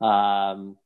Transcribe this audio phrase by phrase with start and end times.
[0.00, 0.76] Um,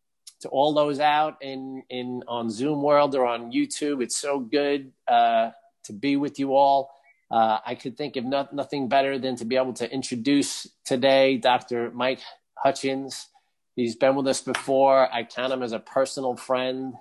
[0.40, 4.92] to all those out in in on Zoom world or on YouTube, it's so good
[5.08, 5.50] uh,
[5.84, 6.90] to be with you all.
[7.30, 11.38] Uh, I could think of no, nothing better than to be able to introduce today
[11.38, 11.90] Dr.
[11.90, 12.20] Mike
[12.54, 13.28] Hutchings.
[13.74, 15.12] He's been with us before.
[15.12, 16.94] I count him as a personal friend,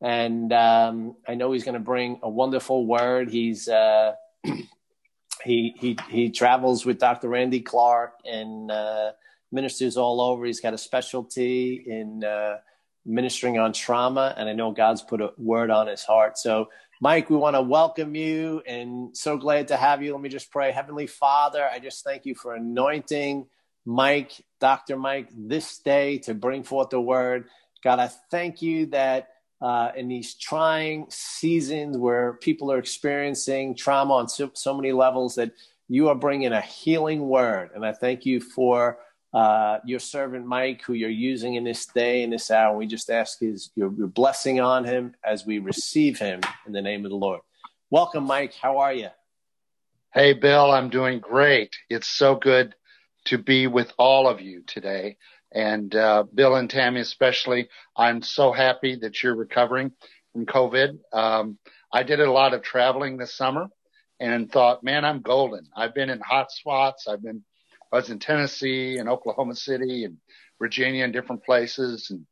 [0.00, 3.30] and um, I know he's going to bring a wonderful word.
[3.30, 4.14] He's uh,
[4.44, 7.28] he he he travels with Dr.
[7.28, 9.10] Randy Clark and uh,
[9.56, 10.44] ministers all over.
[10.44, 12.58] He's got a specialty in uh,
[13.06, 16.36] ministering on trauma, and I know God's put a word on his heart.
[16.36, 16.68] So,
[17.00, 20.12] Mike, we want to welcome you and so glad to have you.
[20.12, 20.72] Let me just pray.
[20.72, 23.46] Heavenly Father, I just thank you for anointing
[23.86, 24.96] Mike, Dr.
[24.96, 27.48] Mike, this day to bring forth the word.
[27.82, 29.28] God, I thank you that
[29.62, 35.36] uh, in these trying seasons where people are experiencing trauma on so, so many levels,
[35.36, 35.52] that
[35.88, 37.70] you are bringing a healing word.
[37.74, 38.98] And I thank you for
[39.32, 42.76] uh, your servant Mike, who you're using in this day and this hour.
[42.76, 46.82] We just ask his your, your, blessing on him as we receive him in the
[46.82, 47.40] name of the Lord.
[47.90, 48.54] Welcome, Mike.
[48.54, 49.08] How are you?
[50.14, 50.70] Hey, Bill.
[50.70, 51.76] I'm doing great.
[51.90, 52.74] It's so good
[53.26, 55.18] to be with all of you today.
[55.52, 59.92] And uh, Bill and Tammy, especially, I'm so happy that you're recovering
[60.32, 60.98] from COVID.
[61.12, 61.58] Um,
[61.92, 63.68] I did a lot of traveling this summer
[64.20, 65.66] and thought, man, I'm golden.
[65.76, 67.06] I've been in hot spots.
[67.08, 67.44] I've been
[67.96, 70.18] Was in Tennessee and Oklahoma City and
[70.58, 72.26] Virginia and different places and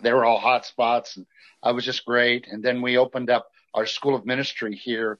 [0.00, 1.26] they were all hot spots and
[1.64, 2.46] I was just great.
[2.46, 5.18] And then we opened up our school of ministry here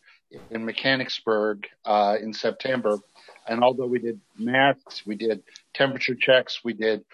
[0.52, 3.00] in Mechanicsburg, uh, in September.
[3.48, 5.42] And although we did masks, we did
[5.74, 7.04] temperature checks, we did,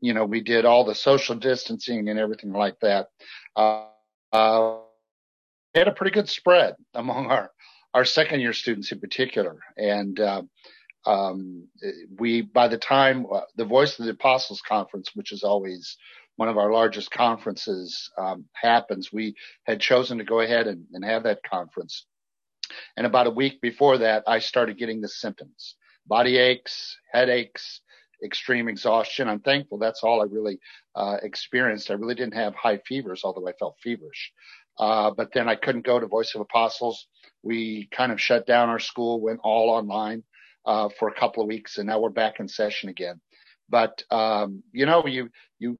[0.00, 3.10] you know, we did all the social distancing and everything like that.
[3.54, 3.88] Uh,
[4.32, 4.78] uh,
[5.74, 7.50] had a pretty good spread among our,
[7.92, 9.58] our second year students in particular.
[9.76, 10.42] And, uh,
[11.06, 11.68] um,
[12.18, 15.96] we, by the time uh, the Voice of the Apostles conference, which is always
[16.36, 19.34] one of our largest conferences, um, happens, we
[19.64, 22.04] had chosen to go ahead and, and have that conference.
[22.96, 27.80] And about a week before that, I started getting the symptoms, body aches, headaches,
[28.24, 29.28] extreme exhaustion.
[29.28, 30.58] I'm thankful that's all I really
[30.94, 31.90] uh, experienced.
[31.90, 34.32] I really didn't have high fevers, although I felt feverish.
[34.78, 37.06] Uh, but then I couldn't go to Voice of Apostles.
[37.42, 40.24] We kind of shut down our school, went all online
[40.66, 43.20] uh, for a couple of weeks, and now we're back in session again.
[43.68, 45.78] But um, you know, you you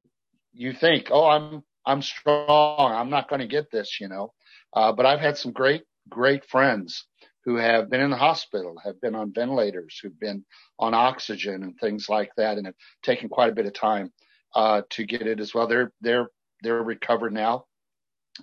[0.52, 2.92] you think, oh, I'm I'm strong.
[2.92, 4.32] I'm not going to get this, you know.
[4.72, 7.06] Uh, but I've had some great great friends
[7.44, 10.44] who have been in the hospital, have been on ventilators, who've been
[10.80, 12.74] on oxygen and things like that, and have
[13.04, 14.12] taken quite a bit of time
[14.54, 15.66] uh, to get it as well.
[15.68, 16.28] They're they're
[16.62, 17.66] they're recovered now,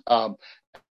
[0.06, 0.36] um,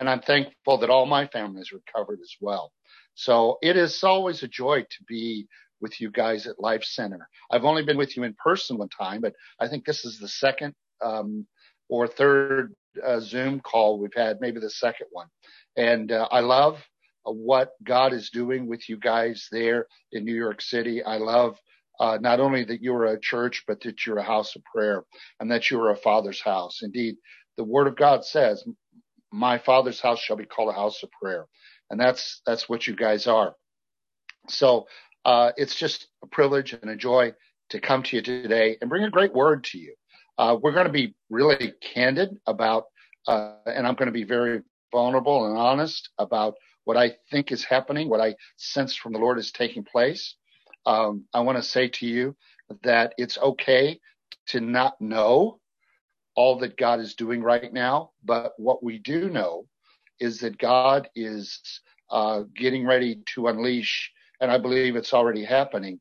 [0.01, 2.73] and I'm thankful that all my family is recovered as well.
[3.21, 5.47] So it is always a joy to be
[5.83, 7.29] with you guys at Life Center.
[7.51, 10.27] I've only been with you in person one time, but I think this is the
[10.27, 11.47] second um,
[11.91, 12.73] or third
[13.05, 15.27] uh, Zoom call we've had, maybe the second one.
[15.77, 16.83] And uh, I love
[17.27, 21.03] uh, what God is doing with you guys there in New York City.
[21.03, 21.59] I love
[22.01, 25.05] uh, not only that you're a church, but that you're a house of prayer
[25.41, 26.79] and that you're a father's house.
[26.81, 27.17] Indeed,
[27.59, 28.65] the word of God says,
[29.31, 31.47] my father's house shall be called a house of prayer
[31.91, 33.55] and that's that's what you guys are.
[34.49, 34.87] So
[35.25, 37.35] uh, it's just a privilege and a joy
[37.71, 39.95] to come to you today and bring a great word to you.
[40.39, 42.85] Uh, we're going to be really candid about,
[43.29, 47.63] uh, and I'm going to be very vulnerable and honest about what I think is
[47.63, 50.35] happening, what I sense from the Lord is taking place.
[50.87, 52.35] Um, I want to say to you
[52.83, 54.01] that it's okay
[54.49, 55.61] to not know
[56.35, 59.67] all that God is doing right now, but what we do know
[60.21, 61.61] is that God is
[62.11, 64.11] uh, getting ready to unleash,
[64.41, 66.01] and I believe it's already happening,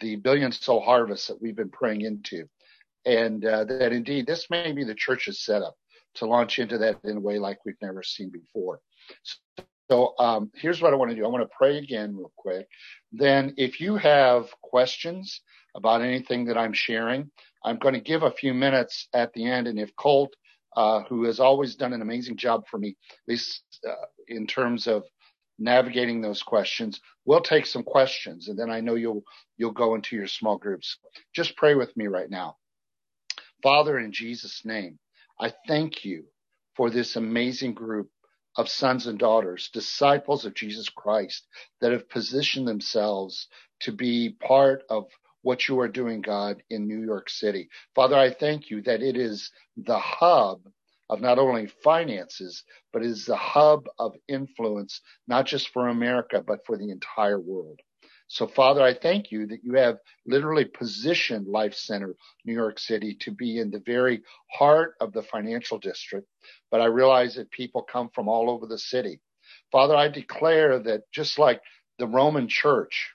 [0.00, 2.44] the billion soul harvest that we've been praying into.
[3.04, 5.74] And uh, that indeed this may be the church's setup
[6.16, 8.80] to launch into that in a way like we've never seen before.
[9.90, 11.24] So um, here's what I want to do.
[11.24, 12.68] I want to pray again real quick.
[13.12, 15.40] Then if you have questions
[15.74, 17.30] about anything that I'm sharing,
[17.64, 19.66] I'm going to give a few minutes at the end.
[19.66, 20.34] And if Colt
[20.78, 24.86] uh, who has always done an amazing job for me, at least uh, in terms
[24.86, 25.02] of
[25.58, 27.00] navigating those questions.
[27.24, 29.24] We'll take some questions, and then I know you'll
[29.56, 30.96] you'll go into your small groups.
[31.34, 32.58] Just pray with me right now.
[33.60, 35.00] Father, in Jesus' name,
[35.40, 36.26] I thank you
[36.76, 38.08] for this amazing group
[38.56, 41.44] of sons and daughters, disciples of Jesus Christ,
[41.80, 43.48] that have positioned themselves
[43.80, 45.06] to be part of
[45.48, 47.70] what you are doing, God, in New York City.
[47.94, 50.60] Father, I thank you that it is the hub
[51.08, 56.66] of not only finances, but is the hub of influence, not just for America, but
[56.66, 57.80] for the entire world.
[58.26, 59.96] So, Father, I thank you that you have
[60.26, 64.20] literally positioned Life Center New York City to be in the very
[64.52, 66.28] heart of the financial district.
[66.70, 69.18] But I realize that people come from all over the city.
[69.72, 71.62] Father, I declare that just like
[71.98, 73.14] the Roman church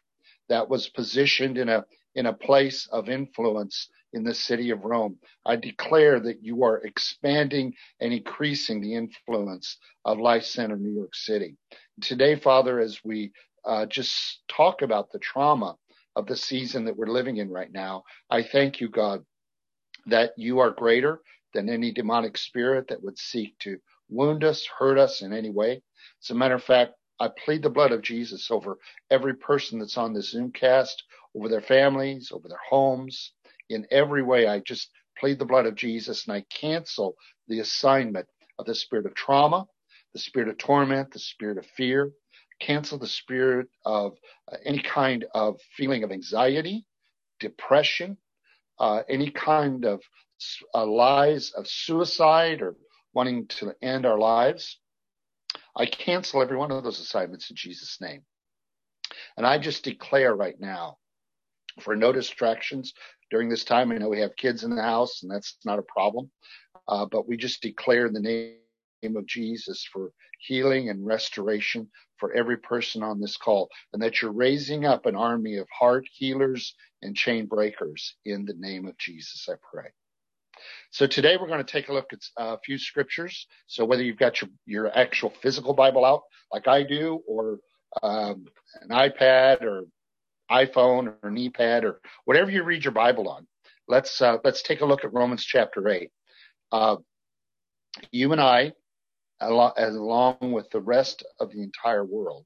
[0.49, 5.17] that was positioned in a in a place of influence in the city of Rome.
[5.45, 11.15] I declare that you are expanding and increasing the influence of Life Center New York
[11.15, 11.57] City.
[12.01, 13.31] Today, Father, as we
[13.65, 15.75] uh, just talk about the trauma
[16.15, 19.25] of the season that we're living in right now, I thank you, God,
[20.07, 21.21] that you are greater
[21.53, 23.77] than any demonic spirit that would seek to
[24.09, 25.81] wound us, hurt us in any way.
[26.23, 28.77] As a matter of fact, I plead the blood of Jesus over
[29.09, 30.95] every person that's on the Zoomcast,
[31.35, 33.31] over their families, over their homes.
[33.69, 37.15] In every way, I just plead the blood of Jesus and I cancel
[37.47, 38.27] the assignment
[38.59, 39.65] of the spirit of trauma,
[40.13, 42.11] the spirit of torment, the spirit of fear,
[42.59, 44.17] cancel the spirit of
[44.51, 46.85] uh, any kind of feeling of anxiety,
[47.39, 48.17] depression,
[48.79, 50.01] uh, any kind of
[50.73, 52.75] uh, lies of suicide or
[53.13, 54.79] wanting to end our lives.
[55.75, 58.23] I cancel every one of those assignments in Jesus' name.
[59.37, 60.97] And I just declare right now
[61.81, 62.93] for no distractions
[63.31, 63.91] during this time.
[63.91, 66.29] I know we have kids in the house and that's not a problem.
[66.87, 72.57] Uh, but we just declare the name of Jesus for healing and restoration for every
[72.57, 77.15] person on this call and that you're raising up an army of heart healers and
[77.15, 79.89] chain breakers in the name of Jesus, I pray.
[80.91, 83.47] So today we're going to take a look at a few scriptures.
[83.67, 87.59] So whether you've got your, your actual physical Bible out like I do or
[88.01, 88.45] um,
[88.81, 89.85] an iPad or
[90.51, 93.47] iPhone or an iPad or whatever you read your Bible on,
[93.87, 96.11] let's uh, let's take a look at Romans chapter eight.
[96.71, 96.97] Uh,
[98.11, 98.73] you and I,
[99.39, 102.45] along with the rest of the entire world,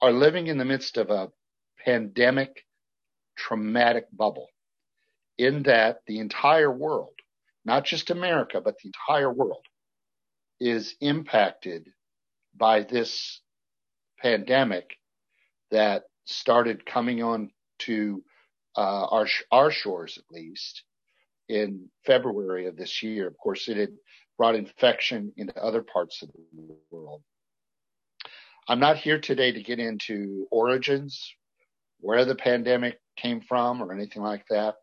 [0.00, 1.30] are living in the midst of a
[1.84, 2.64] pandemic,
[3.36, 4.48] traumatic bubble.
[5.38, 7.14] In that the entire world
[7.64, 9.64] not just America, but the entire world
[10.60, 11.88] is impacted
[12.56, 13.40] by this
[14.20, 14.96] pandemic
[15.70, 18.22] that started coming on to
[18.76, 20.82] uh, our our shores at least
[21.48, 23.26] in February of this year.
[23.26, 23.92] Of course, it had
[24.38, 27.22] brought infection into other parts of the world.
[28.68, 31.34] I'm not here today to get into origins,
[32.00, 34.76] where the pandemic came from, or anything like that.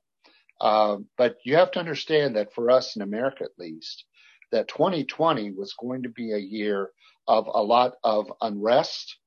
[0.62, 4.06] Um, but you have to understand that for us in America, at least,
[4.52, 6.92] that 2020 was going to be a year
[7.28, 9.18] of a lot of unrest,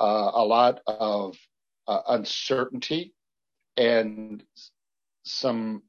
[0.00, 1.36] uh, a lot of
[1.88, 3.14] uh, uncertainty,
[3.76, 4.44] and
[5.24, 5.82] some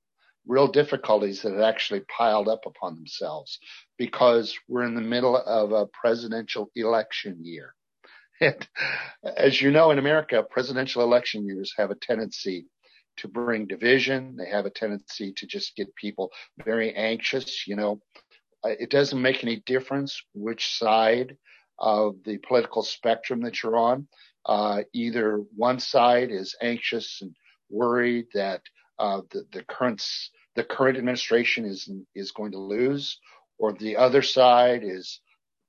[0.48, 3.60] real difficulties that had actually piled up upon themselves
[3.98, 7.75] because we're in the middle of a presidential election year.
[8.42, 8.68] And
[9.38, 12.68] as you know, in America, presidential election years have a tendency
[13.18, 14.38] to bring division.
[14.38, 16.31] They have a tendency to just get people
[16.63, 17.68] very anxious.
[17.68, 18.02] You know,
[18.63, 21.36] it doesn't make any difference which side
[21.78, 24.07] of the political spectrum that you're on.
[24.46, 27.36] Uh, either one side is anxious and
[27.70, 28.62] worried that
[28.98, 30.04] uh, the, the current
[30.56, 33.20] the current administration is is going to lose,
[33.58, 35.22] or the other side is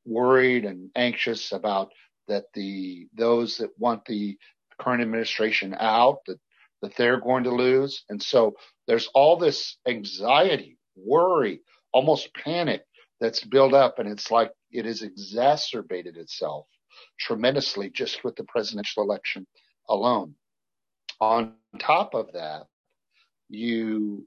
[0.04, 1.90] worried and anxious about
[2.28, 4.36] that the those that want the
[4.78, 6.38] current administration out, that
[6.82, 8.04] that they're going to lose.
[8.08, 8.54] And so
[8.86, 11.60] there's all this anxiety, worry,
[11.92, 12.82] almost panic
[13.20, 13.98] that's built up.
[13.98, 16.66] And it's like it has exacerbated itself
[17.18, 19.46] tremendously just with the presidential election
[19.88, 20.34] alone.
[21.20, 22.66] On top of that,
[23.48, 24.26] you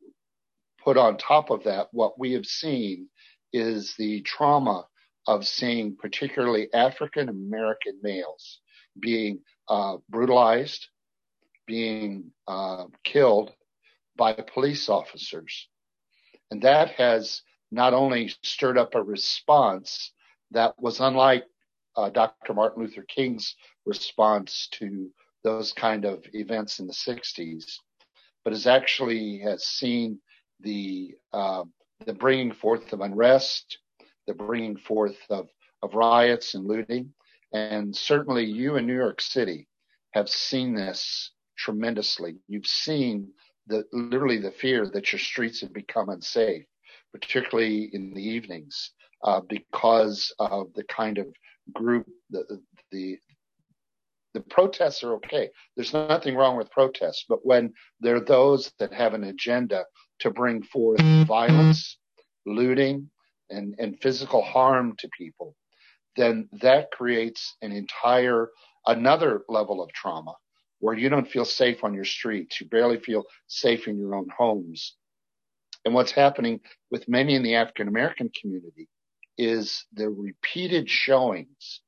[0.83, 3.09] put on top of that, what we have seen
[3.51, 4.85] is the trauma
[5.27, 8.59] of seeing particularly African American males
[8.99, 10.87] being uh, brutalized,
[11.65, 13.51] being uh, killed
[14.17, 15.69] by police officers.
[16.51, 17.41] And that has
[17.73, 20.11] not only stirred up a response
[20.51, 21.45] that was unlike
[21.95, 22.53] uh, Dr.
[22.53, 25.09] Martin Luther King's response to
[25.43, 27.65] those kind of events in the 60s,
[28.43, 30.19] but has actually has seen
[30.61, 31.63] the uh,
[32.05, 33.77] the bringing forth of unrest,
[34.27, 35.47] the bringing forth of,
[35.81, 37.13] of riots and looting,
[37.53, 39.67] and certainly you in New York City
[40.11, 42.35] have seen this tremendously.
[42.47, 43.31] You've seen
[43.67, 46.65] the literally the fear that your streets have become unsafe,
[47.13, 48.91] particularly in the evenings,
[49.23, 51.27] uh, because of the kind of
[51.73, 53.17] group the the
[54.33, 55.49] the protests are okay.
[55.75, 59.85] There's nothing wrong with protests, but when there are those that have an agenda
[60.19, 61.97] to bring forth violence,
[62.45, 63.09] looting,
[63.49, 65.55] and, and physical harm to people,
[66.15, 68.49] then that creates an entire
[68.87, 70.33] another level of trauma
[70.79, 72.59] where you don't feel safe on your streets.
[72.59, 74.95] You barely feel safe in your own homes.
[75.85, 76.61] And what's happening
[76.91, 78.87] with many in the African American community
[79.37, 81.81] is the repeated showings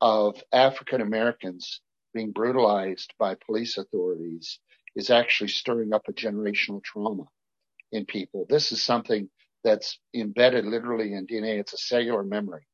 [0.00, 1.80] of African Americans
[2.14, 4.58] being brutalized by police authorities
[4.96, 7.24] is actually stirring up a generational trauma
[7.92, 8.46] in people.
[8.48, 9.28] This is something
[9.62, 11.60] that's embedded literally in DNA.
[11.60, 12.66] It's a cellular memory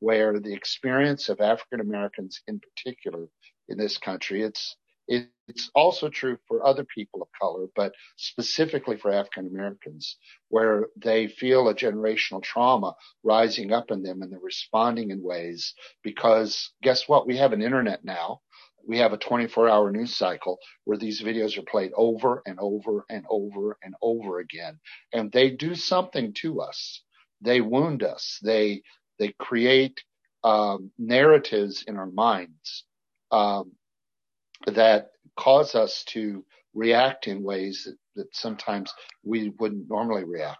[0.00, 3.26] where the experience of African Americans in particular
[3.68, 4.76] in this country, it's,
[5.08, 10.16] it's also true for other people of color, but specifically for African Americans,
[10.48, 15.74] where they feel a generational trauma rising up in them and they're responding in ways
[16.02, 17.26] because guess what?
[17.26, 18.40] We have an internet now
[18.86, 23.04] we have a 24 hour news cycle where these videos are played over and over
[23.10, 24.78] and over and over again.
[25.12, 27.02] And they do something to us.
[27.40, 28.38] They wound us.
[28.42, 28.82] They,
[29.18, 30.02] they create,
[30.44, 32.84] um, narratives in our minds,
[33.30, 33.72] um,
[34.66, 38.92] that cause us to react in ways that, that sometimes
[39.24, 40.58] we wouldn't normally react.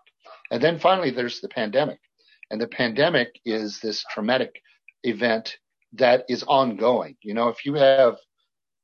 [0.51, 2.01] And then finally, there's the pandemic.
[2.51, 4.63] And the pandemic is this traumatic
[5.03, 5.59] event
[5.95, 7.17] that is ongoing.
[7.23, 8.17] You know, if you have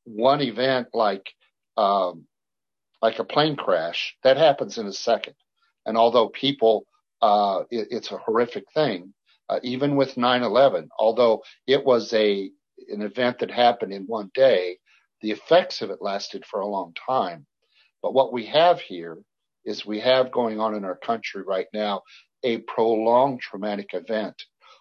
[0.04, 1.26] one event like
[1.76, 2.26] um,
[3.02, 5.34] like a plane crash, that happens in a second.
[5.86, 6.86] And although people,
[7.20, 9.12] uh, it, it's a horrific thing.
[9.50, 12.50] Uh, even with 9/11, although it was a
[12.88, 14.78] an event that happened in one day,
[15.24, 17.46] the effects of it lasted for a long time.
[18.02, 19.16] But what we have here
[19.64, 22.02] is we have going on in our country right now
[22.42, 24.34] a prolonged traumatic event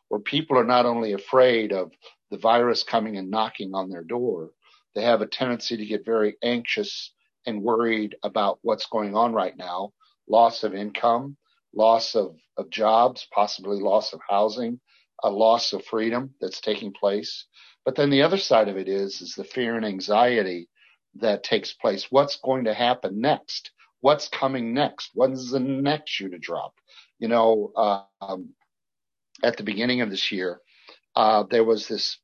[0.09, 1.93] where people are not only afraid of
[2.29, 4.49] the virus coming and knocking on their door,
[4.95, 7.13] they have a tendency to get very anxious
[7.45, 9.93] and worried about what's going on right now.
[10.27, 11.37] Loss of income,
[11.73, 14.81] loss of, of jobs, possibly loss of housing,
[15.23, 17.45] a loss of freedom that's taking place.
[17.85, 20.69] But then the other side of it is, is the fear and anxiety
[21.15, 22.07] that takes place.
[22.09, 23.71] What's going to happen next?
[24.01, 25.11] What's coming next?
[25.13, 26.73] When's the next shoe to drop?
[27.19, 28.49] You know, uh, um,
[29.43, 30.59] at the beginning of this year,
[31.15, 32.19] uh, there was this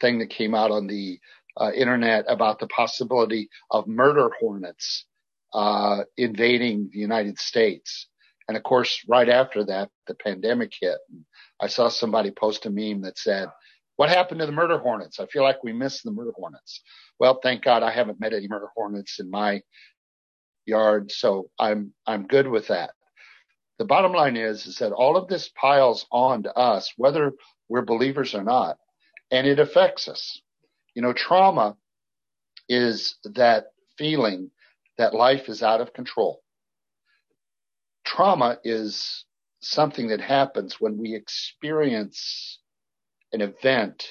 [0.00, 1.18] thing that came out on the
[1.56, 5.06] uh, internet about the possibility of murder hornets
[5.52, 8.08] uh, invading the United States.
[8.48, 10.98] And of course, right after that, the pandemic hit.
[11.60, 13.48] I saw somebody post a meme that said,
[13.96, 15.20] what happened to the murder hornets?
[15.20, 16.80] I feel like we missed the murder hornets.
[17.18, 19.62] Well, thank God I haven't met any murder hornets in my
[20.66, 21.12] yard.
[21.12, 22.90] So I'm, I'm good with that.
[23.78, 27.32] The bottom line is, is that all of this piles on to us, whether
[27.68, 28.78] we're believers or not,
[29.30, 30.40] and it affects us.
[30.94, 31.76] You know, trauma
[32.68, 33.66] is that
[33.98, 34.50] feeling
[34.98, 36.40] that life is out of control.
[38.04, 39.24] Trauma is
[39.60, 42.60] something that happens when we experience
[43.34, 44.06] an event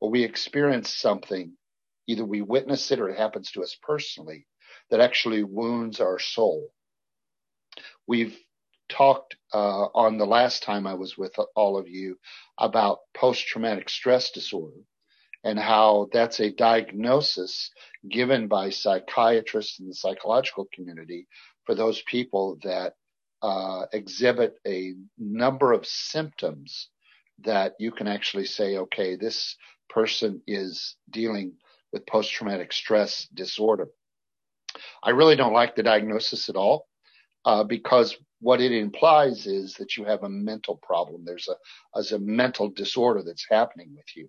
[0.00, 1.52] or we experience something,
[2.06, 4.46] either we witness it or it happens to us personally,
[4.90, 6.68] that actually wounds our soul.
[8.06, 8.36] We've
[8.88, 12.18] talked uh, on the last time I was with all of you
[12.58, 14.80] about post-traumatic stress disorder
[15.44, 17.70] and how that's a diagnosis
[18.10, 21.26] given by psychiatrists in the psychological community
[21.64, 22.94] for those people that
[23.42, 26.88] uh, exhibit a number of symptoms
[27.44, 29.56] that you can actually say, okay, this
[29.88, 31.52] person is dealing
[31.92, 33.88] with post-traumatic stress disorder.
[35.02, 36.86] I really don't like the diagnosis at all
[37.44, 41.24] uh, because what it implies is that you have a mental problem.
[41.24, 44.28] There's a, a mental disorder that's happening with you.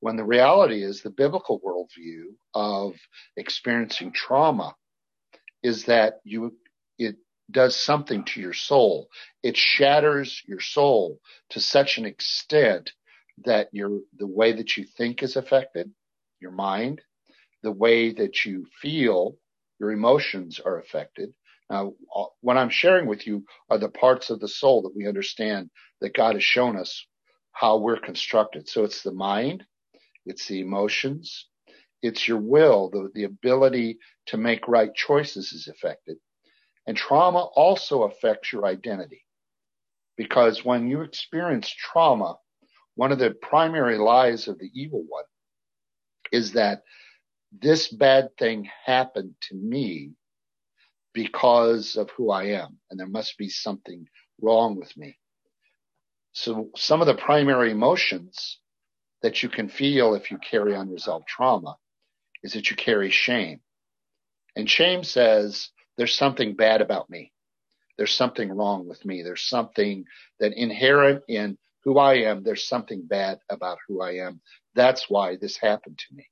[0.00, 2.94] When the reality is the biblical worldview of
[3.36, 4.74] experiencing trauma
[5.62, 6.54] is that you,
[6.98, 7.16] it
[7.50, 9.08] does something to your soul.
[9.42, 11.20] It shatters your soul
[11.50, 12.92] to such an extent
[13.44, 15.90] that your, the way that you think is affected,
[16.40, 17.00] your mind,
[17.62, 19.36] the way that you feel,
[19.80, 21.34] your emotions are affected.
[21.70, 25.08] Now, uh, what I'm sharing with you are the parts of the soul that we
[25.08, 25.70] understand
[26.00, 27.06] that God has shown us
[27.52, 28.68] how we're constructed.
[28.68, 29.64] So it's the mind,
[30.26, 31.46] it's the emotions.
[32.02, 36.18] It's your will, the, the ability to make right choices is affected.
[36.86, 39.24] And trauma also affects your identity.
[40.16, 42.36] Because when you experience trauma,
[42.94, 45.24] one of the primary lies of the evil one
[46.30, 46.82] is that
[47.52, 50.12] this bad thing happened to me
[51.12, 54.06] because of who I am, and there must be something
[54.40, 55.18] wrong with me.
[56.32, 58.58] So some of the primary emotions
[59.22, 61.76] that you can feel if you carry unresolved trauma
[62.42, 63.60] is that you carry shame.
[64.56, 67.32] And shame says there's something bad about me.
[67.96, 69.22] There's something wrong with me.
[69.22, 70.04] There's something
[70.40, 72.42] that inherent in who I am.
[72.42, 74.40] There's something bad about who I am.
[74.74, 76.26] That's why this happened to me.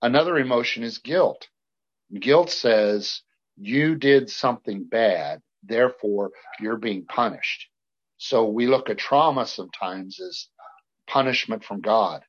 [0.00, 1.48] Another emotion is guilt.
[2.18, 3.22] Guilt says
[3.56, 7.68] you did something bad, therefore you're being punished.
[8.16, 10.48] So we look at trauma sometimes as
[11.06, 12.22] punishment from God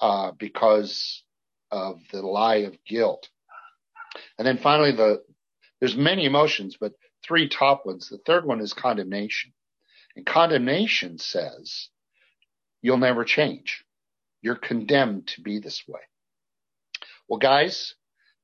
[0.00, 1.22] uh, because
[1.70, 3.28] of the lie of guilt.
[4.38, 5.22] And then finally, the
[5.80, 6.92] there's many emotions, but
[7.24, 8.08] three top ones.
[8.08, 9.52] The third one is condemnation.
[10.16, 11.88] And condemnation says
[12.82, 13.84] you'll never change.
[14.42, 16.00] You're condemned to be this way.
[17.28, 17.94] Well, guys,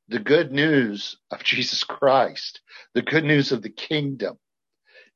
[0.09, 2.61] the good news of Jesus Christ,
[2.95, 4.39] the good news of the kingdom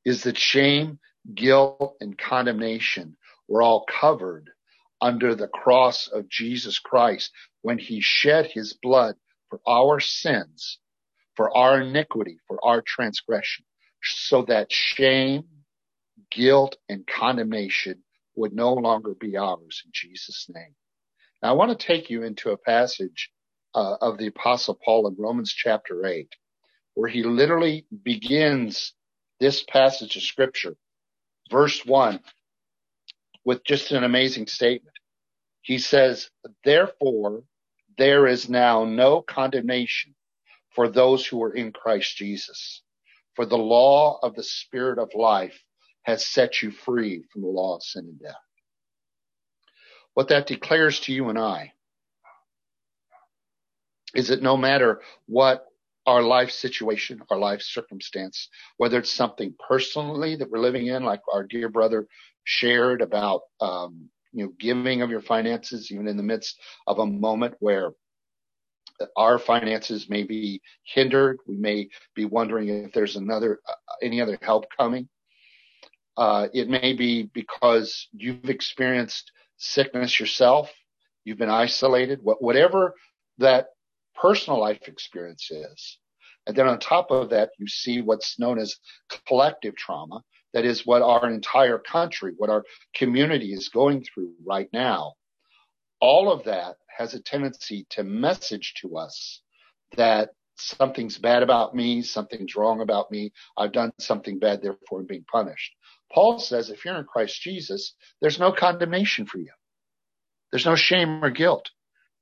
[0.04, 0.98] is that shame,
[1.34, 3.16] guilt, and condemnation
[3.48, 4.50] were all covered
[5.00, 7.30] under the cross of Jesus Christ
[7.62, 9.16] when he shed his blood
[9.50, 10.78] for our sins,
[11.38, 13.64] for our iniquity, for our transgression,
[14.02, 15.44] so that shame,
[16.32, 18.02] guilt, and condemnation
[18.34, 20.74] would no longer be ours in Jesus' name.
[21.40, 23.30] Now I want to take you into a passage
[23.72, 26.28] uh, of the apostle Paul in Romans chapter 8,
[26.94, 28.92] where he literally begins
[29.38, 30.74] this passage of scripture,
[31.52, 32.18] verse 1,
[33.44, 34.96] with just an amazing statement.
[35.62, 36.30] He says,
[36.64, 37.44] therefore,
[37.96, 40.16] there is now no condemnation
[40.78, 42.82] for those who are in Christ Jesus.
[43.34, 45.60] For the law of the spirit of life
[46.04, 48.36] has set you free from the law of sin and death.
[50.14, 51.72] What that declares to you and I
[54.14, 55.66] is that no matter what
[56.06, 61.22] our life situation, our life circumstance, whether it's something personally that we're living in, like
[61.32, 62.06] our dear brother
[62.44, 66.56] shared about, um, you know, giving of your finances, even in the midst
[66.86, 67.94] of a moment where
[69.16, 71.38] our finances may be hindered.
[71.46, 75.08] We may be wondering if there's another, uh, any other help coming.
[76.16, 80.72] Uh, it may be because you've experienced sickness yourself.
[81.24, 82.94] You've been isolated, whatever
[83.38, 83.68] that
[84.14, 85.98] personal life experience is.
[86.46, 88.76] And then on top of that, you see what's known as
[89.26, 90.22] collective trauma.
[90.54, 92.64] That is what our entire country, what our
[92.94, 95.12] community is going through right now.
[96.00, 99.40] All of that has a tendency to message to us
[99.96, 105.06] that something's bad about me, something's wrong about me, I've done something bad, therefore I'm
[105.06, 105.72] being punished.
[106.12, 109.52] Paul says if you're in Christ Jesus, there's no condemnation for you.
[110.50, 111.70] There's no shame or guilt.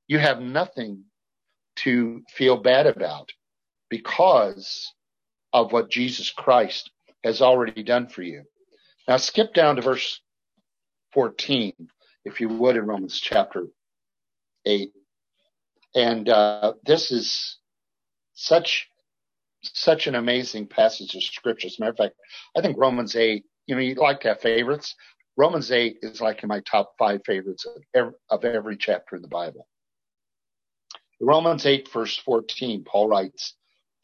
[0.09, 1.05] You have nothing
[1.77, 3.31] to feel bad about
[3.89, 4.93] because
[5.53, 6.91] of what Jesus Christ
[7.25, 8.45] has already done for you.
[9.09, 10.21] Now skip down to verse
[11.12, 11.73] 14,
[12.27, 13.69] if you would, in Romans chapter
[14.67, 14.91] 8.
[15.95, 17.59] And uh, this is
[18.35, 18.89] such
[19.62, 21.67] such an amazing passage of scripture.
[21.67, 22.15] As a matter of fact,
[22.57, 24.95] I think Romans 8, you know, you like to have favorites.
[25.37, 29.23] Romans 8 is like in my top five favorites of every, of every chapter in
[29.23, 29.67] the Bible.
[31.21, 33.55] Romans 8 verse 14, Paul writes,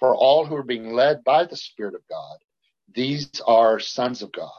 [0.00, 2.38] for all who are being led by the Spirit of God,
[2.92, 4.50] these are sons of God.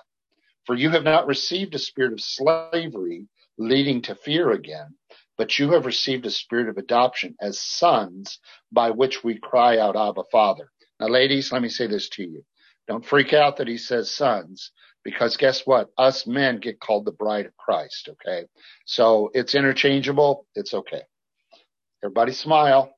[0.65, 4.95] For you have not received a spirit of slavery leading to fear again,
[5.37, 8.39] but you have received a spirit of adoption as sons
[8.71, 10.71] by which we cry out, Abba, Father.
[10.99, 12.43] Now, ladies, let me say this to you.
[12.87, 14.71] Don't freak out that he says sons,
[15.03, 15.89] because guess what?
[15.97, 18.45] Us men get called the bride of Christ, okay?
[18.85, 20.45] So it's interchangeable.
[20.55, 21.03] It's okay.
[22.03, 22.93] Everybody smile.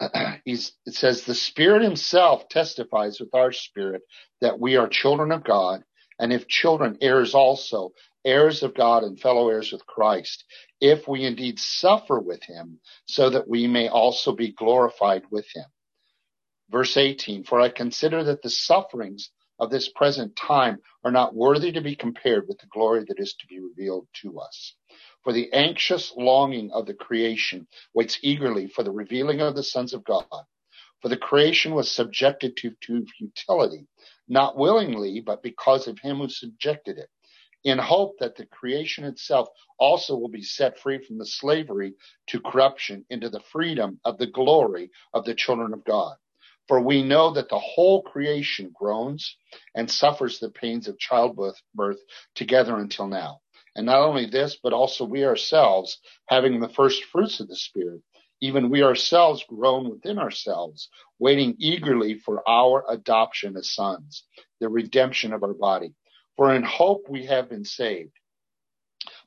[0.46, 4.02] It says, the Spirit Himself testifies with our spirit
[4.42, 5.82] that we are children of God,
[6.18, 7.92] and if children, heirs also,
[8.24, 10.44] heirs of God and fellow heirs with Christ,
[10.80, 15.66] if we indeed suffer with Him, so that we may also be glorified with Him.
[16.70, 21.72] Verse 18, for I consider that the sufferings of this present time are not worthy
[21.72, 24.74] to be compared with the glory that is to be revealed to us.
[25.22, 29.94] For the anxious longing of the creation waits eagerly for the revealing of the sons
[29.94, 30.26] of God.
[31.00, 33.86] For the creation was subjected to, to futility,
[34.26, 37.10] not willingly, but because of him who subjected it,
[37.64, 39.48] in hope that the creation itself
[39.78, 41.94] also will be set free from the slavery
[42.28, 46.16] to corruption into the freedom of the glory of the children of God.
[46.68, 49.36] For we know that the whole creation groans
[49.74, 51.58] and suffers the pains of childbirth
[52.34, 53.40] together until now.
[53.76, 55.98] And not only this, but also we ourselves
[56.28, 58.00] having the first fruits of the Spirit,
[58.40, 64.24] even we ourselves groan within ourselves, waiting eagerly for our adoption as sons,
[64.60, 65.92] the redemption of our body.
[66.36, 68.12] For in hope we have been saved.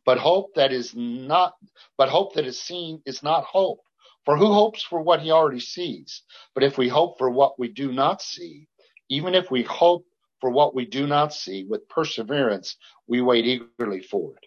[0.06, 1.54] But hope that is not,
[1.98, 3.82] but hope that is seen is not hope.
[4.26, 6.24] For who hopes for what he already sees?
[6.54, 8.68] But if we hope for what we do not see,
[9.10, 10.06] even if we hope
[10.42, 12.76] for what we do not see, with perseverance,
[13.08, 14.46] we wait eagerly for it.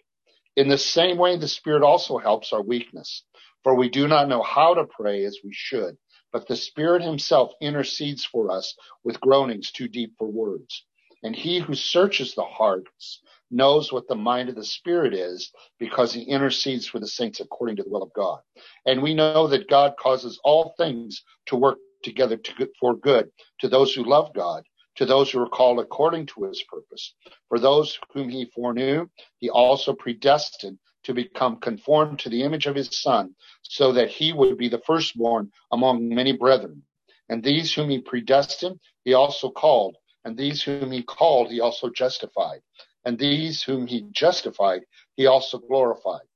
[0.55, 3.23] In the same way, the Spirit also helps our weakness.
[3.63, 5.97] For we do not know how to pray as we should,
[6.31, 10.85] but the Spirit himself intercedes for us with groanings too deep for words.
[11.23, 16.13] And he who searches the hearts knows what the mind of the Spirit is because
[16.13, 18.39] he intercedes for the saints according to the will of God.
[18.85, 23.29] And we know that God causes all things to work together to, for good
[23.59, 24.63] to those who love God,
[24.95, 27.13] to those who are called according to his purpose.
[27.49, 29.07] For those whom he foreknew,
[29.39, 34.33] he also predestined to become conformed to the image of his son, so that he
[34.33, 36.83] would be the firstborn among many brethren.
[37.27, 39.97] And these whom he predestined, he also called.
[40.23, 42.61] And these whom he called, he also justified.
[43.05, 44.83] And these whom he justified,
[45.15, 46.27] he also glorified.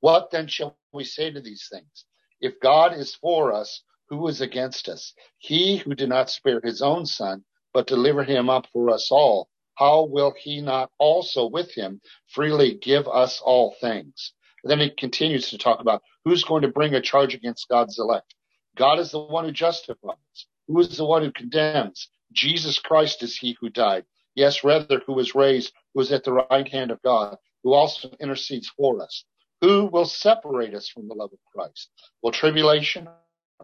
[0.00, 2.06] What then shall we say to these things?
[2.40, 5.14] If God is for us, who is against us?
[5.38, 9.48] He who did not spare his own son, but delivered him up for us all,
[9.74, 14.32] how will he not also with him freely give us all things?
[14.62, 17.98] And then he continues to talk about who's going to bring a charge against God's
[17.98, 18.34] elect.
[18.76, 20.16] God is the one who justifies.
[20.68, 22.08] Who is the one who condemns?
[22.34, 24.04] Jesus Christ is he who died.
[24.34, 28.10] Yes, rather, who was raised, who is at the right hand of God, who also
[28.20, 29.24] intercedes for us.
[29.60, 31.88] Who will separate us from the love of Christ?
[32.22, 33.08] Will tribulation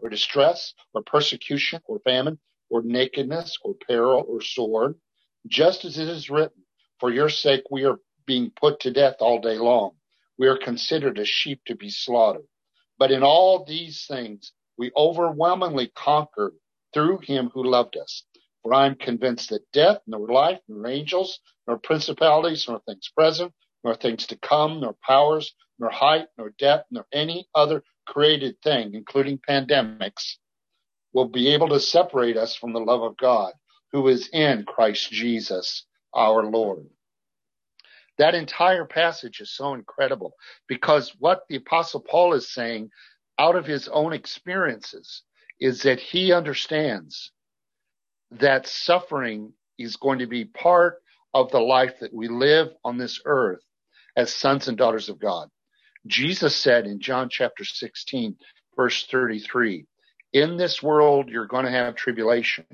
[0.00, 2.38] or distress or persecution or famine
[2.70, 4.94] or nakedness or peril or sword?
[5.46, 6.62] Just as it is written,
[7.00, 9.92] for your sake we are being put to death all day long.
[10.38, 12.46] We are considered as sheep to be slaughtered.
[12.98, 16.54] But in all these things, we overwhelmingly conquer
[16.94, 18.24] through him who loved us.
[18.62, 23.52] For I am convinced that death, nor life, nor angels, nor principalities, nor things present,
[23.84, 28.94] nor things to come, nor powers, nor height, nor depth, nor any other created thing,
[28.94, 30.36] including pandemics,
[31.12, 33.54] will be able to separate us from the love of God,
[33.92, 36.86] who is in Christ Jesus, our Lord.
[38.18, 40.34] That entire passage is so incredible
[40.68, 42.90] because what the apostle Paul is saying
[43.38, 45.22] out of his own experiences
[45.58, 47.32] is that he understands
[48.32, 51.02] that suffering is going to be part
[51.34, 53.62] of the life that we live on this earth
[54.16, 55.48] as sons and daughters of God.
[56.06, 58.36] Jesus said in John chapter 16,
[58.76, 59.86] verse 33,
[60.32, 62.64] in this world you're going to have tribulation,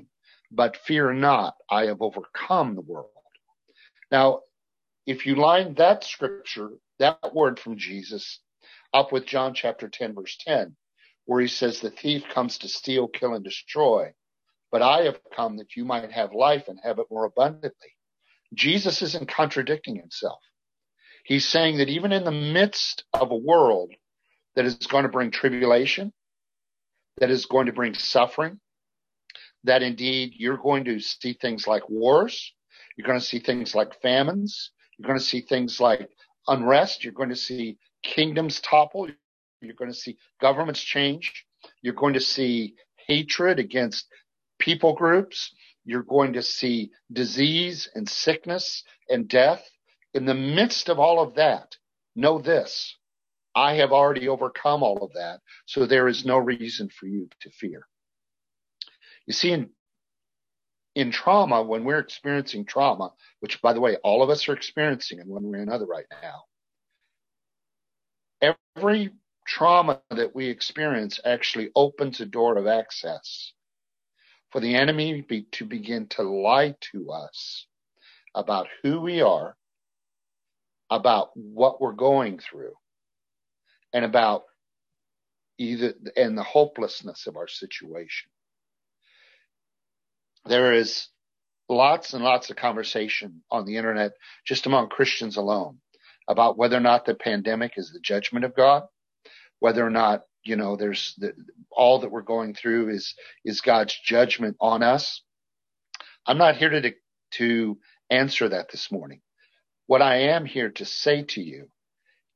[0.51, 3.09] but fear not, I have overcome the world.
[4.11, 4.41] Now,
[5.05, 8.39] if you line that scripture, that word from Jesus,
[8.93, 10.75] up with John chapter 10, verse 10,
[11.25, 14.13] where he says, the thief comes to steal, kill, and destroy
[14.71, 17.95] but I have come that you might have life and have it more abundantly.
[18.53, 20.39] Jesus isn't contradicting himself.
[21.25, 23.91] He's saying that even in the midst of a world
[24.55, 26.13] that is going to bring tribulation,
[27.17, 28.59] that is going to bring suffering,
[29.63, 32.53] that indeed you're going to see things like wars,
[32.95, 36.09] you're going to see things like famines, you're going to see things like
[36.47, 39.09] unrest, you're going to see kingdoms topple,
[39.61, 41.45] you're going to see governments change,
[41.81, 42.75] you're going to see
[43.07, 44.07] hatred against
[44.59, 45.51] people groups.
[45.85, 49.63] You're going to see disease and sickness and death.
[50.13, 51.75] In the midst of all of that,
[52.15, 52.95] know this.
[53.55, 55.39] I have already overcome all of that.
[55.65, 57.87] So there is no reason for you to fear.
[59.25, 59.69] You see, in,
[60.93, 65.19] in trauma, when we're experiencing trauma, which by the way, all of us are experiencing
[65.19, 66.43] in one way or another right now,
[68.75, 69.11] every
[69.47, 73.53] trauma that we experience actually opens a door of access
[74.51, 77.67] for the enemy be, to begin to lie to us
[78.35, 79.55] about who we are,
[80.89, 82.73] about what we're going through,
[83.93, 84.43] and about
[85.57, 88.29] either and the hopelessness of our situation.
[90.45, 91.07] There is
[91.67, 94.13] lots and lots of conversation on the internet
[94.45, 95.79] just among Christians alone
[96.27, 98.83] about whether or not the pandemic is the judgment of God,
[99.59, 101.33] whether or not you know, there's the,
[101.71, 103.13] all that we're going through is,
[103.45, 105.21] is God's judgment on us.
[106.25, 106.93] I'm not here to,
[107.33, 107.77] to
[108.09, 109.21] answer that this morning.
[109.87, 111.69] What I am here to say to you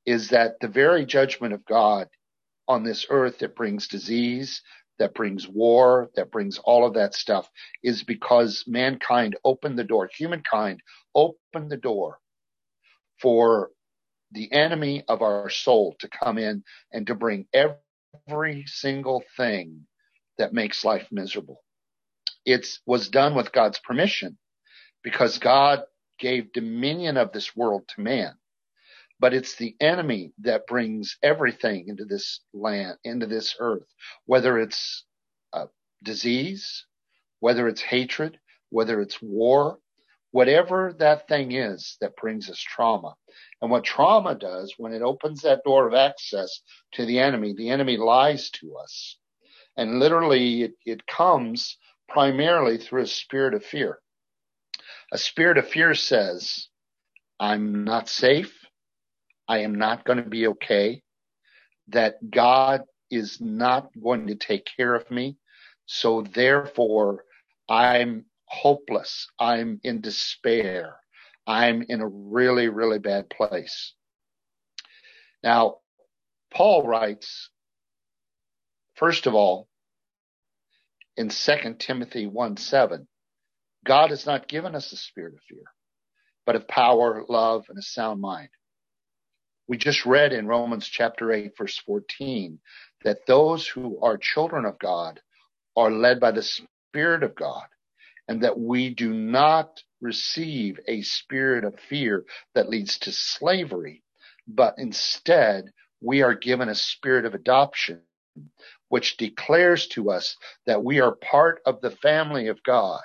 [0.06, 2.08] is that the very judgment of God
[2.68, 4.62] on this earth that brings disease,
[5.00, 7.50] that brings war, that brings all of that stuff
[7.84, 10.82] is because mankind opened the door, humankind
[11.16, 12.20] opened the door
[13.22, 13.70] for
[14.32, 17.76] the enemy of our soul to come in and to bring every
[18.32, 19.86] every single thing
[20.38, 21.62] that makes life miserable.
[22.46, 24.38] It was done with God's permission
[25.04, 25.82] because God
[26.20, 28.34] gave dominion of this world to man.
[29.20, 33.88] But it's the enemy that brings everything into this land, into this earth,
[34.26, 35.06] whether it's
[35.54, 35.66] uh,
[36.04, 36.86] disease,
[37.40, 38.40] whether it's hatred,
[38.70, 39.78] whether it's war,
[40.32, 43.14] whatever that thing is that brings us trauma.
[43.62, 46.62] And what trauma does when it opens that door of access
[46.94, 49.18] to the enemy, the enemy lies to us.
[49.78, 54.00] And literally it, it comes primarily through a spirit of fear.
[55.12, 56.68] A spirit of fear says,
[57.40, 58.54] I'm not safe.
[59.48, 61.02] I am not going to be okay.
[61.90, 65.38] That God is not going to take care of me.
[65.86, 67.26] So therefore
[67.68, 69.28] I'm hopeless.
[69.40, 70.98] I'm in despair.
[71.48, 73.94] I'm in a really, really bad place.
[75.42, 75.78] Now,
[76.54, 77.50] Paul writes,
[78.96, 79.68] first of all,
[81.16, 83.08] in 2 Timothy 1 7,
[83.86, 85.64] God has not given us a spirit of fear,
[86.46, 88.50] but of power, love, and a sound mind.
[89.68, 92.60] We just read in Romans chapter 8, verse 14,
[93.06, 95.22] that those who are children of God
[95.78, 97.66] are led by the Spirit of God
[98.32, 102.24] and that we do not receive a spirit of fear
[102.56, 104.04] that leads to slavery,
[104.48, 105.66] but instead
[106.00, 108.00] we are given a spirit of adoption,
[108.88, 113.02] which declares to us that we are part of the family of God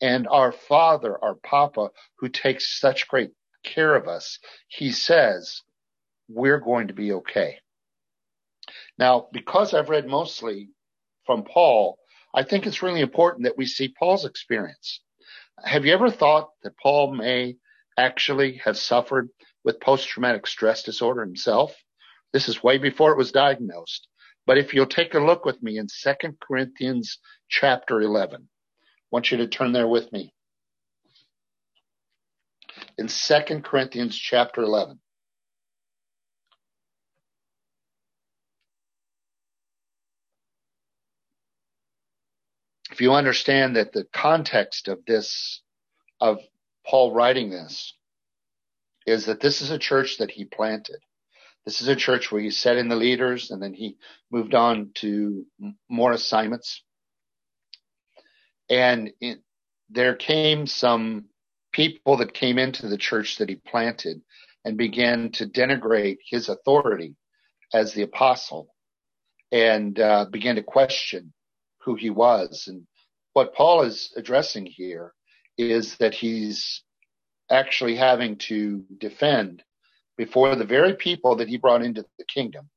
[0.00, 3.30] and our father, our papa, who takes such great
[3.62, 4.40] care of us.
[4.66, 5.62] He says,
[6.28, 7.58] we're going to be okay.
[8.98, 10.70] Now, because I've read mostly
[11.26, 11.96] from Paul,
[12.34, 15.00] I think it's really important that we see Paul's experience.
[15.64, 17.56] Have you ever thought that Paul may
[17.96, 19.28] actually have suffered
[19.62, 21.74] with post-traumatic stress disorder himself?
[22.32, 24.08] This is way before it was diagnosed.
[24.46, 27.18] But if you'll take a look with me in 2 Corinthians
[27.48, 30.34] chapter 11, I want you to turn there with me.
[32.98, 34.98] In 2 Corinthians chapter 11.
[42.94, 45.62] If you understand that the context of this,
[46.20, 46.38] of
[46.86, 47.92] Paul writing this,
[49.04, 50.98] is that this is a church that he planted.
[51.64, 53.96] This is a church where he set in the leaders and then he
[54.30, 55.44] moved on to
[55.88, 56.84] more assignments.
[58.70, 59.40] And it,
[59.90, 61.24] there came some
[61.72, 64.20] people that came into the church that he planted
[64.64, 67.16] and began to denigrate his authority
[67.72, 68.68] as the apostle
[69.50, 71.33] and uh, began to question
[71.84, 72.64] who he was.
[72.68, 72.86] And
[73.32, 75.12] what Paul is addressing here
[75.58, 76.82] is that he's
[77.50, 79.62] actually having to defend
[80.16, 82.70] before the very people that he brought into the kingdom,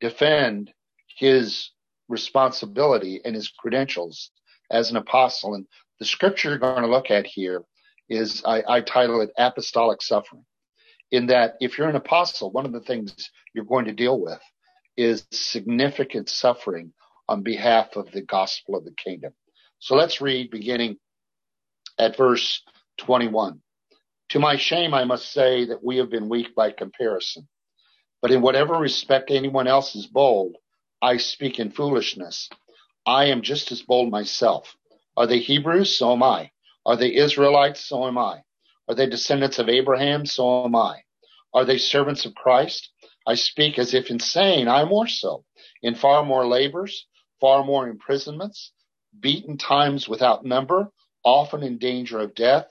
[0.00, 0.72] defend
[1.16, 1.70] his
[2.08, 4.30] responsibility and his credentials
[4.70, 5.54] as an apostle.
[5.54, 5.66] And
[5.98, 7.62] the scripture you're going to look at here
[8.08, 10.44] is I, I title it apostolic suffering
[11.10, 14.40] in that if you're an apostle, one of the things you're going to deal with
[14.96, 16.92] is significant suffering
[17.30, 19.32] on behalf of the gospel of the kingdom.
[19.78, 20.96] So let's read beginning
[21.96, 22.60] at verse
[22.98, 23.60] 21.
[24.30, 27.48] To my shame, I must say that we have been weak by comparison.
[28.20, 30.56] But in whatever respect anyone else is bold,
[31.00, 32.50] I speak in foolishness.
[33.06, 34.76] I am just as bold myself.
[35.16, 35.96] Are they Hebrews?
[35.96, 36.50] So am I.
[36.84, 37.80] Are they Israelites?
[37.80, 38.42] So am I.
[38.88, 40.26] Are they descendants of Abraham?
[40.26, 41.02] So am I.
[41.54, 42.90] Are they servants of Christ?
[43.24, 44.66] I speak as if insane.
[44.66, 45.44] I more so.
[45.80, 47.06] In far more labors,
[47.40, 48.72] far more imprisonments,
[49.18, 50.90] beaten times without number,
[51.24, 52.66] often in danger of death.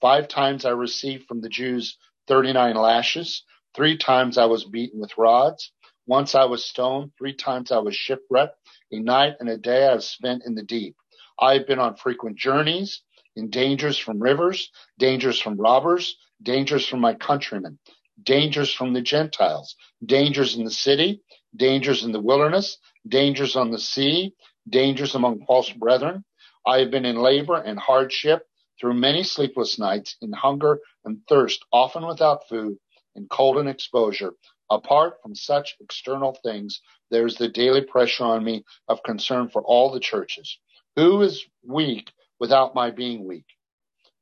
[0.00, 1.96] Five times I received from the Jews
[2.28, 3.44] 39 lashes.
[3.74, 5.72] Three times I was beaten with rods.
[6.06, 7.12] Once I was stoned.
[7.18, 8.56] Three times I was shipwrecked.
[8.90, 10.96] A night and a day I have spent in the deep.
[11.38, 13.02] I have been on frequent journeys,
[13.36, 17.78] in dangers from rivers, dangers from robbers, dangers from my countrymen,
[18.22, 21.22] dangers from the Gentiles, dangers in the city,
[21.56, 24.34] dangers in the wilderness, dangers on the sea,
[24.68, 26.24] dangers among false brethren.
[26.66, 28.46] I have been in labor and hardship
[28.80, 32.76] through many sleepless nights, in hunger and thirst, often without food,
[33.14, 34.34] in cold and exposure.
[34.70, 39.62] Apart from such external things, there is the daily pressure on me of concern for
[39.62, 40.58] all the churches.
[40.96, 42.10] Who is weak
[42.40, 43.46] without my being weak?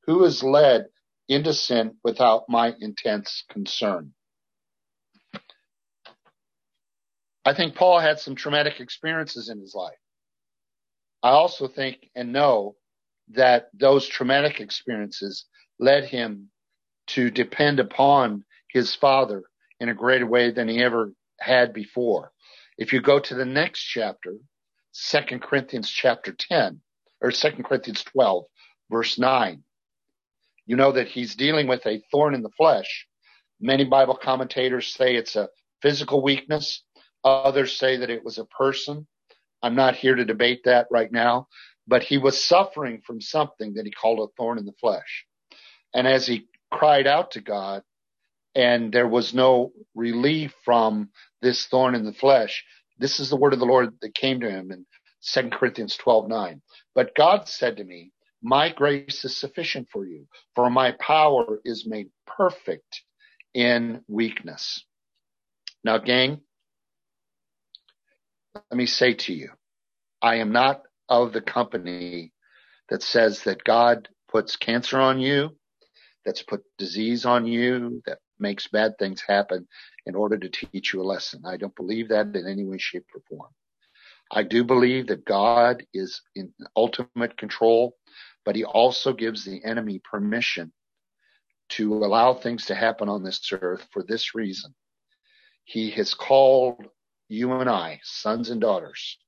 [0.06, 0.86] Who is led
[1.28, 4.12] into sin without my intense concern?
[7.44, 9.98] I think Paul had some traumatic experiences in his life.
[11.22, 12.76] I also think and know
[13.30, 15.46] that those traumatic experiences
[15.78, 16.50] led him
[17.08, 19.42] to depend upon his father
[19.80, 22.32] in a greater way than he ever had before.
[22.78, 24.36] If you go to the next chapter,
[25.10, 26.80] 2 Corinthians chapter 10
[27.20, 28.44] or 2 Corinthians 12
[28.90, 29.62] verse 9,
[30.66, 33.06] you know that he's dealing with a thorn in the flesh.
[33.60, 35.48] Many Bible commentators say it's a
[35.82, 36.82] physical weakness.
[37.24, 39.06] Others say that it was a person.
[39.62, 41.48] I'm not here to debate that right now,
[41.86, 45.26] but he was suffering from something that he called a thorn in the flesh.
[45.94, 47.82] And as he cried out to God
[48.54, 51.10] and there was no relief from
[51.42, 52.64] this thorn in the flesh,
[52.98, 54.86] this is the word of the Lord that came to him in
[55.34, 56.62] 2 Corinthians 12, 9.
[56.94, 61.86] But God said to me, my grace is sufficient for you, for my power is
[61.86, 63.02] made perfect
[63.52, 64.84] in weakness.
[65.84, 66.40] Now, gang,
[68.54, 69.50] let me say to you,
[70.22, 72.32] I am not of the company
[72.88, 75.56] that says that God puts cancer on you,
[76.24, 79.66] that's put disease on you, that makes bad things happen
[80.06, 81.42] in order to teach you a lesson.
[81.46, 83.50] I don't believe that in any way, shape, or form.
[84.30, 87.96] I do believe that God is in ultimate control,
[88.44, 90.72] but he also gives the enemy permission
[91.70, 94.74] to allow things to happen on this earth for this reason.
[95.64, 96.86] He has called
[97.30, 99.18] you and I, sons and daughters,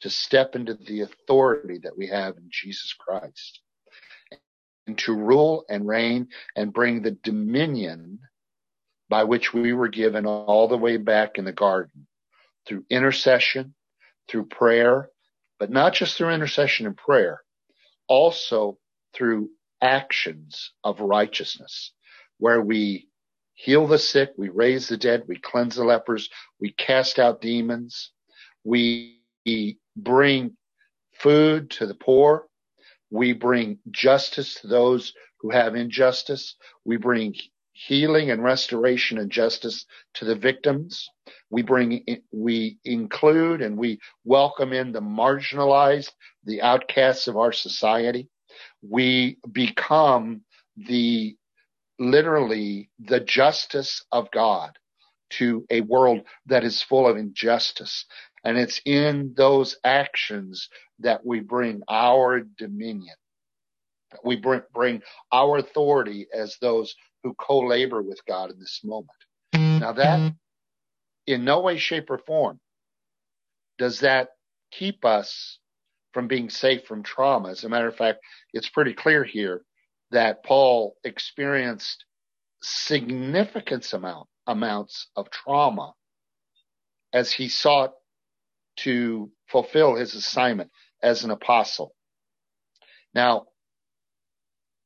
[0.00, 3.60] to step into the authority that we have in Jesus Christ
[4.86, 8.18] and to rule and reign and bring the dominion
[9.08, 12.06] by which we were given all the way back in the garden
[12.66, 13.74] through intercession,
[14.28, 15.08] through prayer,
[15.58, 17.40] but not just through intercession and prayer,
[18.08, 18.78] also
[19.14, 21.92] through actions of righteousness
[22.38, 23.08] where we
[23.54, 26.28] heal the sick, we raise the dead, we cleanse the lepers,
[26.60, 28.10] we cast out demons,
[28.64, 29.18] we
[29.96, 30.56] bring
[31.14, 32.46] food to the poor,
[33.10, 37.34] we bring justice to those who have injustice, we bring
[37.72, 41.08] healing and restoration and justice to the victims.
[41.50, 46.10] We bring, we include and we welcome in the marginalized,
[46.44, 48.28] the outcasts of our society.
[48.82, 50.42] We become
[50.76, 51.36] the
[52.02, 54.78] literally the justice of God
[55.30, 58.04] to a world that is full of injustice.
[58.44, 63.14] And it's in those actions that we bring our dominion.
[64.24, 69.08] We bring, bring our authority as those who co-labor with God in this moment.
[69.54, 70.34] Now that
[71.26, 72.58] in no way, shape or form
[73.78, 74.30] does that
[74.70, 75.58] keep us
[76.12, 77.50] from being safe from trauma.
[77.50, 78.18] As a matter of fact,
[78.52, 79.62] it's pretty clear here
[80.12, 82.04] that Paul experienced
[82.62, 85.94] significant amount, amounts of trauma
[87.12, 87.92] as he sought
[88.76, 90.70] to fulfill his assignment
[91.02, 91.94] as an apostle.
[93.14, 93.46] Now,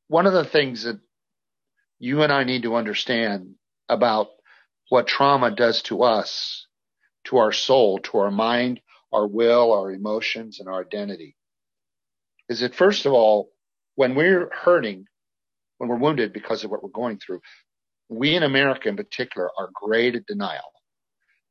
[0.09, 1.01] one of the things that
[1.99, 3.55] you and I need to understand
[3.89, 4.29] about
[4.89, 6.67] what trauma does to us,
[7.25, 8.81] to our soul, to our mind,
[9.13, 11.37] our will, our emotions, and our identity
[12.49, 13.51] is that first of all,
[13.95, 15.07] when we're hurting,
[15.79, 17.41] when we're wounded because of what we're going through,
[18.09, 20.73] we in America in particular are great at denial.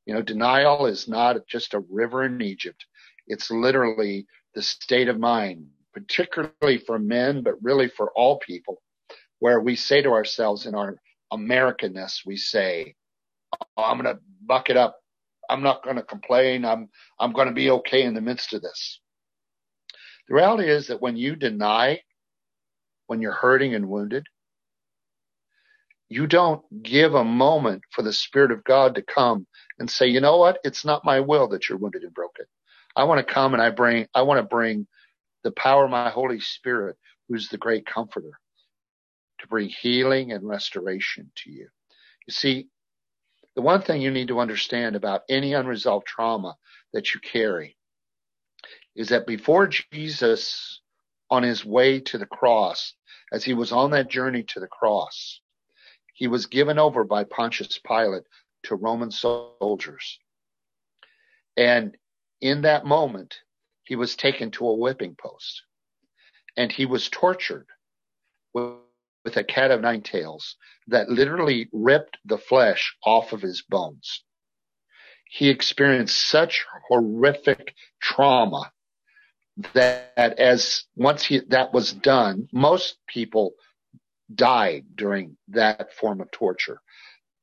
[0.06, 2.86] You know, denial is not just a river in Egypt.
[3.28, 8.82] It's literally the state of mind, particularly for men, but really for all people,
[9.40, 10.98] where we say to ourselves in our
[11.34, 12.96] Americanness, we say,
[13.78, 15.00] oh, I'm going to buck it up.
[15.50, 16.66] I'm not going to complain.
[16.66, 19.00] I'm, I'm going to be okay in the midst of this.
[20.28, 22.02] The reality is that when you deny,
[23.08, 24.26] when you're hurting and wounded,
[26.10, 29.48] you don't give a moment for the Spirit of God to come
[29.80, 30.60] and say, you know what?
[30.64, 32.46] It's not my will that you're wounded and broken.
[32.96, 34.88] I want to come and I bring, I want to bring
[35.44, 38.40] the power of my Holy Spirit, who's the great comforter,
[39.40, 41.68] to bring healing and restoration to you.
[42.28, 42.68] You see,
[43.56, 46.56] the one thing you need to understand about any unresolved trauma
[46.94, 47.78] that you carry
[48.96, 50.82] is that before Jesus
[51.30, 52.94] on his way to the cross,
[53.32, 55.42] as he was on that journey to the cross,
[56.14, 58.24] he was given over by Pontius Pilate
[58.64, 60.20] to Roman soldiers.
[61.58, 61.98] And
[62.42, 63.36] in that moment,
[63.84, 65.64] he was taken to a whipping post
[66.58, 67.68] and he was tortured
[68.54, 68.76] with,
[69.36, 70.56] a cat of nine tails
[70.88, 74.24] that literally ripped the flesh off of his bones.
[75.28, 78.72] He experienced such horrific trauma
[79.74, 83.54] that as once he, that was done, most people
[84.34, 86.82] died during that form of torture,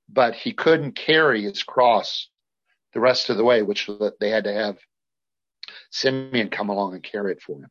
[0.08, 2.28] but he couldn't carry his cross
[2.92, 3.88] the rest of the way, which
[4.20, 4.76] they had to have
[5.90, 7.70] Simeon come along and carry it for him.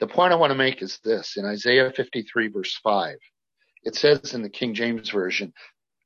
[0.00, 3.16] The point I want to make is this in Isaiah 53 verse 5,
[3.84, 5.52] it says in the King James Version,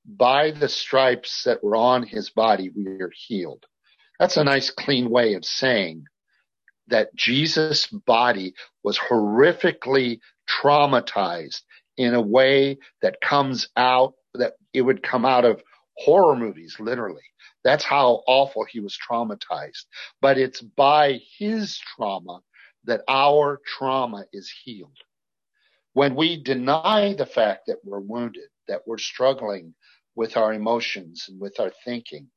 [0.04, 3.64] by the stripes that were on his body, we are healed.
[4.18, 6.04] That's a nice clean way of saying
[6.88, 11.62] that Jesus' body was horrifically traumatized
[11.96, 15.62] in a way that comes out, that it would come out of
[15.96, 17.22] horror movies, literally.
[17.64, 19.84] That's how awful he was traumatized.
[20.20, 22.40] But it's by his trauma
[22.84, 24.96] that our trauma is healed.
[25.92, 29.74] When we deny the fact that we're wounded, that we're struggling
[30.14, 32.28] with our emotions and with our thinking,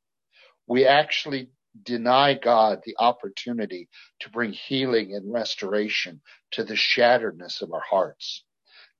[0.67, 1.49] we actually
[1.83, 8.43] deny God the opportunity to bring healing and restoration to the shatteredness of our hearts.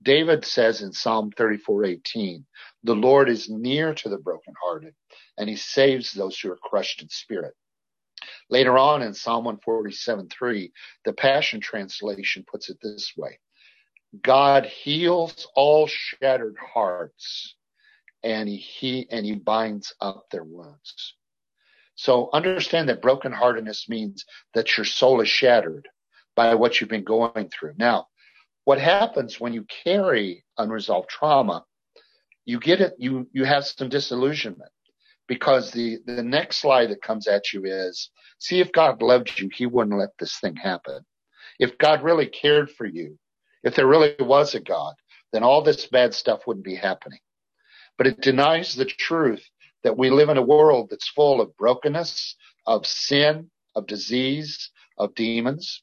[0.03, 2.45] David says in Psalm 34:18,
[2.83, 4.95] "The Lord is near to the brokenhearted,
[5.37, 7.55] and he saves those who are crushed in spirit."
[8.49, 10.71] Later on in Psalm 147:3,
[11.05, 13.39] the Passion Translation puts it this way:
[14.21, 17.55] God heals all shattered hearts,
[18.23, 21.15] and he, he and he binds up their wounds.
[22.01, 24.25] So understand that brokenheartedness means
[24.55, 25.87] that your soul is shattered
[26.35, 27.75] by what you've been going through.
[27.77, 28.07] Now,
[28.63, 31.63] what happens when you carry unresolved trauma,
[32.43, 34.71] you get it, you, you have some disillusionment
[35.27, 39.51] because the, the next slide that comes at you is, see if God loved you,
[39.53, 41.05] he wouldn't let this thing happen.
[41.59, 43.19] If God really cared for you,
[43.61, 44.95] if there really was a God,
[45.33, 47.19] then all this bad stuff wouldn't be happening.
[47.99, 49.47] But it denies the truth
[49.83, 52.35] that we live in a world that's full of brokenness,
[52.67, 55.81] of sin, of disease, of demons.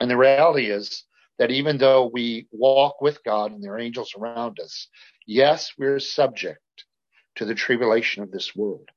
[0.00, 1.04] And the reality is
[1.38, 4.88] that even though we walk with God and there are angels around us,
[5.26, 6.60] yes, we're subject
[7.36, 8.88] to the tribulation of this world.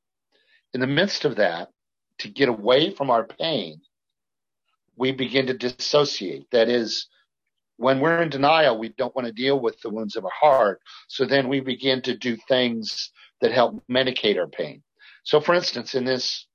[0.74, 1.70] In the midst of that,
[2.20, 3.82] to get away from our pain,
[4.96, 6.46] we begin to dissociate.
[6.52, 7.08] That is,
[7.78, 10.82] when we're in denial, we don't want to deal with the wounds of our heart.
[11.08, 13.12] So then we begin to do things
[13.42, 14.84] that help medicate our pain.
[15.24, 16.48] So for instance, in this,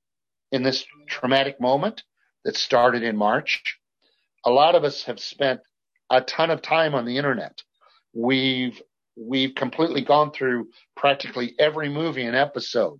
[0.51, 2.03] in this traumatic moment
[2.45, 3.77] that started in March,
[4.45, 5.59] a lot of us have spent
[6.09, 7.61] a ton of time on the internet.
[8.13, 8.81] We've,
[9.15, 12.99] we've completely gone through practically every movie and episode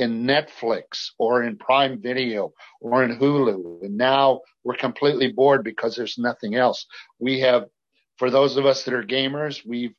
[0.00, 3.82] in Netflix or in Prime Video or in Hulu.
[3.82, 6.86] And now we're completely bored because there's nothing else.
[7.18, 7.66] We have,
[8.16, 9.94] for those of us that are gamers, we've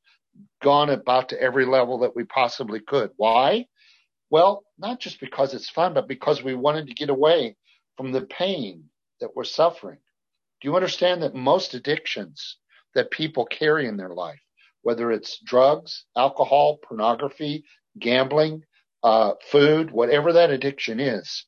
[0.62, 3.12] gone about to every level that we possibly could.
[3.18, 3.68] Why?
[4.30, 7.56] Well, not just because it's fun, but because we wanted to get away
[7.98, 8.86] from the pain
[9.20, 10.00] that we're suffering.
[10.62, 12.58] Do you understand that most addictions
[12.96, 14.42] that people carry in their life,
[14.82, 17.66] whether it's drugs, alcohol, pornography,
[18.00, 18.64] gambling,
[19.04, 21.46] uh, food, whatever that addiction is,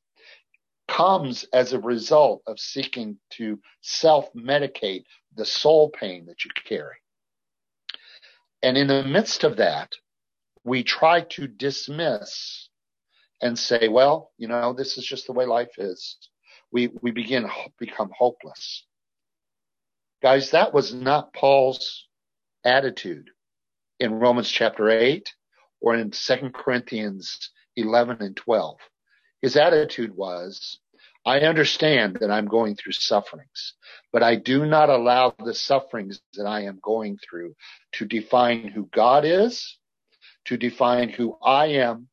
[0.87, 5.03] comes as a result of seeking to self-medicate
[5.35, 6.95] the soul pain that you carry.
[8.61, 9.91] And in the midst of that,
[10.63, 12.69] we try to dismiss
[13.41, 16.17] and say, well, you know, this is just the way life is.
[16.71, 18.85] We, we begin to become hopeless.
[20.21, 22.07] Guys, that was not Paul's
[22.63, 23.29] attitude
[23.99, 25.29] in Romans chapter 8
[25.83, 28.77] or in 2 Corinthians 11 and 12.
[29.41, 30.79] His attitude was,
[31.25, 33.73] I understand that I'm going through sufferings,
[34.13, 37.55] but I do not allow the sufferings that I am going through
[37.93, 39.77] to define who God is,
[40.45, 42.07] to define who I am,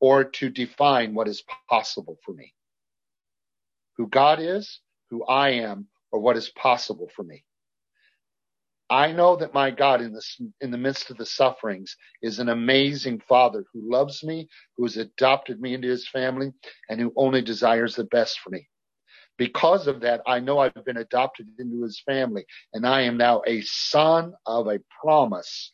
[0.00, 2.54] or to define what is possible for me.
[3.98, 7.44] Who God is, who I am, or what is possible for me.
[8.90, 10.22] I know that my God in the,
[10.60, 14.96] in the midst of the sufferings is an amazing father who loves me, who has
[14.96, 16.50] adopted me into his family
[16.88, 18.68] and who only desires the best for me.
[19.38, 23.42] Because of that, I know I've been adopted into his family and I am now
[23.46, 25.72] a son of a promise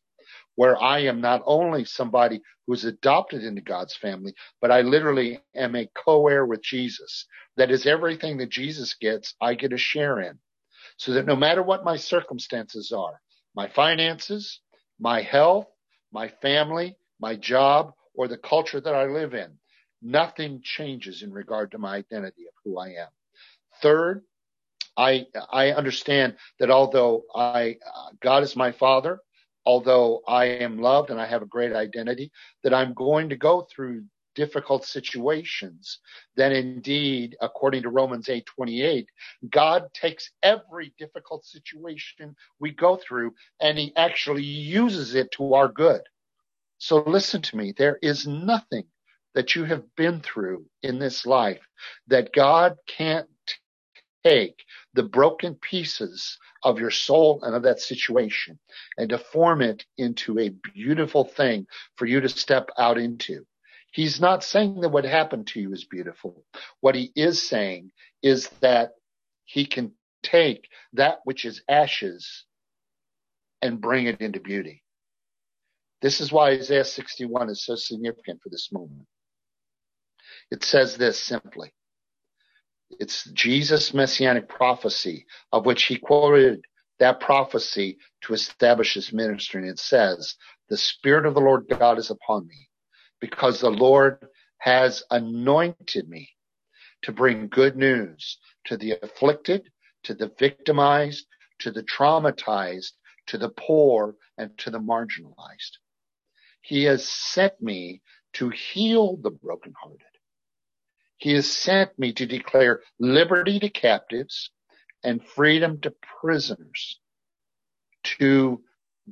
[0.56, 5.40] where I am not only somebody who is adopted into God's family, but I literally
[5.54, 7.26] am a co-heir with Jesus.
[7.56, 10.38] That is everything that Jesus gets, I get a share in
[10.96, 13.20] so that no matter what my circumstances are,
[13.54, 14.60] my finances,
[14.98, 15.66] my health,
[16.12, 19.58] my family, my job, or the culture that I live in,
[20.02, 23.08] nothing changes in regard to my identity of who I am.
[23.82, 24.22] Third,
[24.96, 29.20] I, I understand that although I, uh, God is my father,
[29.66, 32.30] although I am loved and I have a great identity,
[32.62, 34.04] that I'm going to go through
[34.36, 35.98] difficult situations,
[36.36, 39.08] then indeed, according to Romans 8:28,
[39.50, 45.68] God takes every difficult situation we go through and he actually uses it to our
[45.68, 46.02] good.
[46.78, 48.84] So listen to me, there is nothing
[49.34, 51.66] that you have been through in this life
[52.06, 53.28] that God can't
[54.24, 54.64] take
[54.94, 58.58] the broken pieces of your soul and of that situation
[58.98, 61.66] and to form it into a beautiful thing
[61.96, 63.46] for you to step out into.
[63.96, 66.44] He's not saying that what happened to you is beautiful.
[66.80, 67.92] What he is saying
[68.22, 68.90] is that
[69.46, 69.92] he can
[70.22, 72.44] take that which is ashes
[73.62, 74.82] and bring it into beauty.
[76.02, 79.06] This is why Isaiah 61 is so significant for this moment.
[80.50, 81.72] It says this simply.
[83.00, 86.66] It's Jesus' messianic prophecy of which he quoted
[86.98, 89.62] that prophecy to establish his ministry.
[89.62, 90.34] And it says,
[90.68, 92.68] the Spirit of the Lord God is upon me
[93.20, 94.26] because the Lord
[94.58, 96.30] has anointed me
[97.02, 99.70] to bring good news to the afflicted,
[100.04, 101.26] to the victimized,
[101.60, 102.92] to the traumatized,
[103.26, 105.78] to the poor, and to the marginalized.
[106.62, 108.02] He has sent me
[108.34, 110.00] to heal the brokenhearted.
[111.16, 114.50] He has sent me to declare liberty to captives
[115.02, 117.00] and freedom to prisoners,
[118.04, 118.62] to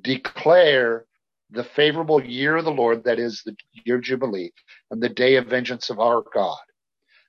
[0.00, 1.07] declare
[1.55, 4.52] the favorable year of the Lord, that is the year of Jubilee,
[4.90, 6.59] and the day of vengeance of our God,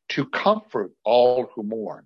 [0.09, 2.05] to comfort all who mourn.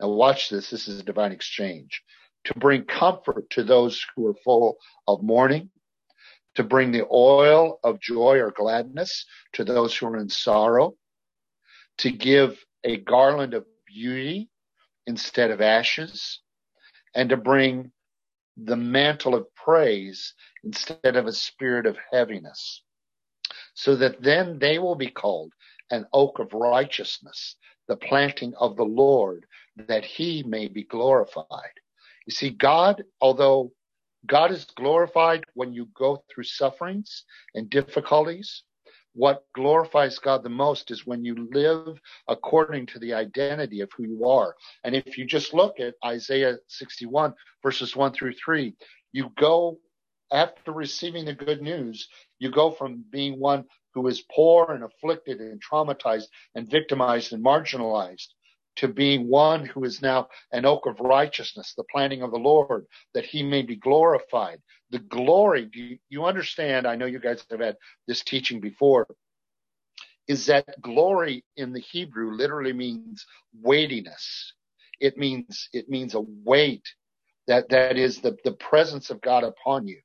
[0.00, 0.70] Now watch this.
[0.70, 2.02] This is a divine exchange.
[2.44, 4.76] To bring comfort to those who are full
[5.08, 5.70] of mourning,
[6.54, 9.24] to bring the oil of joy or gladness
[9.54, 10.94] to those who are in sorrow,
[11.98, 14.48] to give a garland of beauty
[15.06, 16.40] instead of ashes,
[17.14, 17.90] and to bring
[18.56, 20.34] the mantle of praise
[20.64, 22.82] instead of a spirit of heaviness,
[23.74, 25.52] so that then they will be called
[25.90, 27.56] an oak of righteousness,
[27.88, 29.46] the planting of the Lord,
[29.76, 31.44] that he may be glorified.
[32.26, 33.72] You see, God, although
[34.26, 38.62] God is glorified when you go through sufferings and difficulties,
[39.16, 41.98] what glorifies God the most is when you live
[42.28, 44.54] according to the identity of who you are.
[44.84, 48.74] And if you just look at Isaiah 61 verses 1 through 3,
[49.12, 49.78] you go
[50.30, 52.08] after receiving the good news,
[52.38, 53.64] you go from being one
[53.94, 58.28] who is poor and afflicted and traumatized and victimized and marginalized
[58.76, 62.86] to being one who is now an oak of righteousness, the planting of the Lord,
[63.14, 64.60] that he may be glorified.
[64.90, 66.86] The glory, do you, you understand?
[66.86, 69.08] I know you guys have had this teaching before.
[70.28, 73.26] Is that glory in the Hebrew literally means
[73.62, 74.52] weightiness.
[75.00, 76.86] It means, it means a weight
[77.46, 80.00] that, that is the, the presence of God upon you.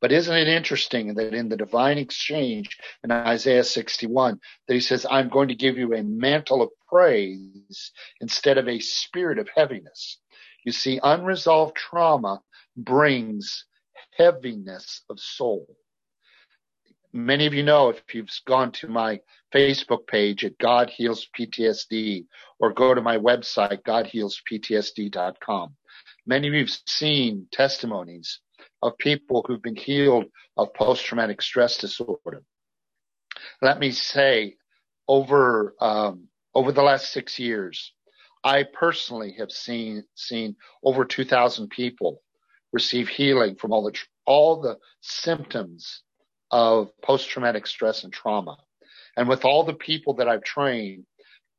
[0.00, 5.06] But isn't it interesting that in the divine exchange in Isaiah 61, that he says,
[5.10, 10.18] I'm going to give you a mantle of praise instead of a spirit of heaviness.
[10.64, 12.42] You see, unresolved trauma
[12.76, 13.64] brings
[14.16, 15.76] heaviness of soul.
[17.12, 19.20] Many of you know if you've gone to my
[19.54, 22.26] Facebook page at God Heals PTSD
[22.58, 25.74] or go to my website, godhealsptsd.com.
[26.26, 28.40] Many of you have seen testimonies
[28.86, 30.26] of people who've been healed
[30.56, 32.42] of post-traumatic stress disorder.
[33.60, 34.56] Let me say,
[35.08, 37.92] over um, over the last six years,
[38.42, 42.22] I personally have seen seen over 2,000 people
[42.72, 46.02] receive healing from all the all the symptoms
[46.50, 48.56] of post-traumatic stress and trauma.
[49.16, 51.04] And with all the people that I've trained,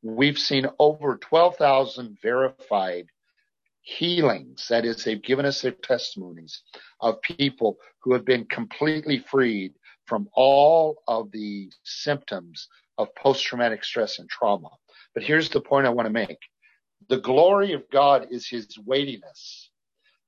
[0.01, 3.07] we've seen over 12,000 verified
[3.87, 4.67] healings.
[4.69, 6.61] That is, they've given us their testimonies
[6.99, 9.73] of people who have been completely freed
[10.05, 12.67] from all of the symptoms
[12.97, 14.69] of post-traumatic stress and trauma.
[15.13, 16.37] But here's the point I want to make.
[17.07, 19.69] The glory of God is his weightiness.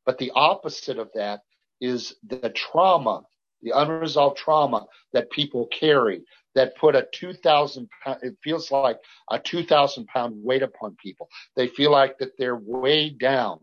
[0.05, 1.41] But the opposite of that
[1.81, 3.23] is the trauma,
[3.61, 6.21] the unresolved trauma that people carry
[6.59, 8.99] that put a 2,000 pound, it feels like
[9.31, 11.29] a 2,000 pound weight upon people.
[11.55, 13.61] They feel like that they're weighed down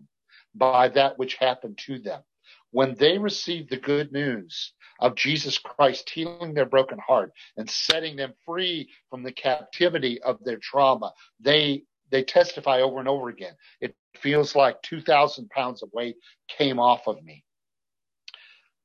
[0.55, 2.23] by that which happened to them.
[2.71, 8.17] When they receive the good news of Jesus Christ healing their broken heart and setting
[8.17, 13.57] them free from the captivity of their trauma, they they testify over and over again.
[13.83, 16.17] It feels like 2,000 pounds of weight
[16.49, 17.45] came off of me.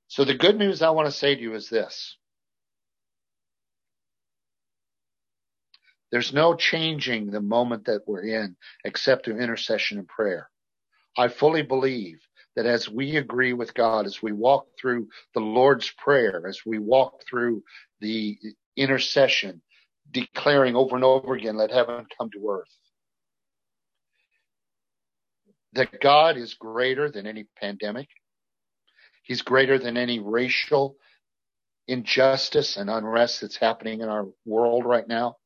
[0.10, 2.18] So the good news I want to say to you is this.
[6.12, 10.50] There's no changing the moment that we're in except through intercession and prayer.
[11.18, 12.20] I fully believe
[12.56, 16.80] that as we agree with God, as we walk through the Lord's Prayer, as we
[16.80, 17.64] walk through
[18.02, 18.38] the
[18.76, 19.62] intercession,
[20.12, 22.68] declaring over and over again, let heaven come to earth,
[25.74, 28.10] that God is greater than any pandemic.
[29.24, 30.98] He's greater than any racial
[31.88, 35.38] injustice and unrest that's happening in our world right now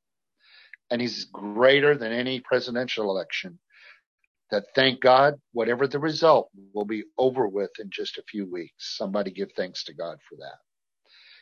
[0.92, 3.60] and he's greater than any presidential election.
[4.52, 8.96] That thank God, whatever the result will be over with in just a few weeks.
[8.98, 10.58] Somebody give thanks to God for that.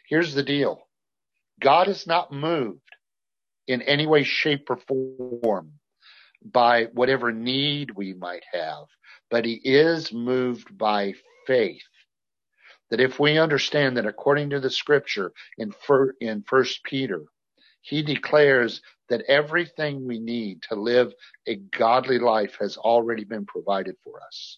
[0.07, 0.87] Here's the deal.
[1.59, 2.79] God is not moved
[3.67, 5.73] in any way, shape, or form
[6.43, 8.85] by whatever need we might have,
[9.29, 11.13] but he is moved by
[11.47, 11.83] faith.
[12.89, 15.73] That if we understand that according to the scripture in,
[16.19, 17.23] in First Peter,
[17.81, 18.81] he declares
[19.13, 21.13] that everything we need to live
[21.45, 24.57] a godly life has already been provided for us.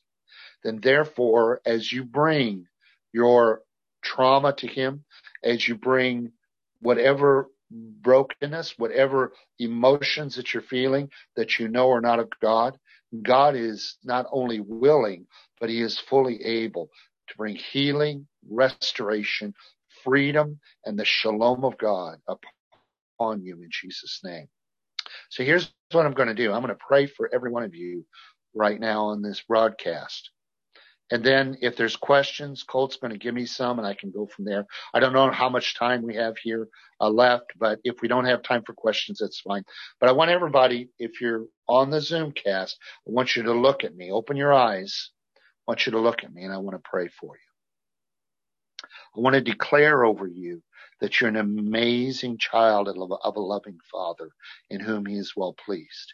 [0.64, 2.66] then therefore, as you bring
[3.12, 3.62] your
[4.01, 5.03] trauma to him,
[5.43, 6.32] as you bring
[6.80, 12.80] whatever brokenness, whatever emotions that you're feeling that you know are not of God,
[13.24, 15.28] God is not only willing,
[15.60, 16.89] but he is fully able
[17.28, 19.53] to bring healing, restoration,
[20.06, 22.55] freedom, and the shalom of God upon
[23.20, 24.47] you in Jesus' name.
[25.30, 26.51] So here's what I'm going to do.
[26.51, 28.05] I'm going to pray for every one of you
[28.53, 30.32] right now on this broadcast.
[31.11, 34.26] And then if there's questions, Colt's going to give me some and I can go
[34.26, 34.66] from there.
[34.93, 36.68] I don't know how much time we have here
[36.99, 39.63] uh, left, but if we don't have time for questions, that's fine.
[39.99, 43.84] But I want everybody, if you're on the Zoom cast, I want you to look
[43.84, 45.11] at me, open your eyes.
[45.38, 47.41] I want you to look at me and I want to pray for you.
[49.16, 50.63] I want to declare over you
[51.02, 54.30] that you're an amazing child of a loving father
[54.70, 56.14] in whom he is well pleased.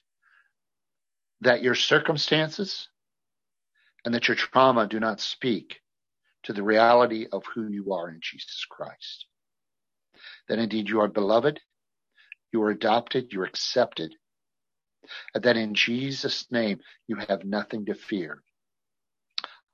[1.41, 2.87] That your circumstances,
[4.03, 5.79] and that your trauma do not speak
[6.43, 9.27] to the reality of who you are in Jesus Christ.
[10.49, 11.59] That indeed you are beloved,
[12.51, 14.15] you are adopted, you're accepted,
[15.33, 18.43] and that in Jesus' name you have nothing to fear.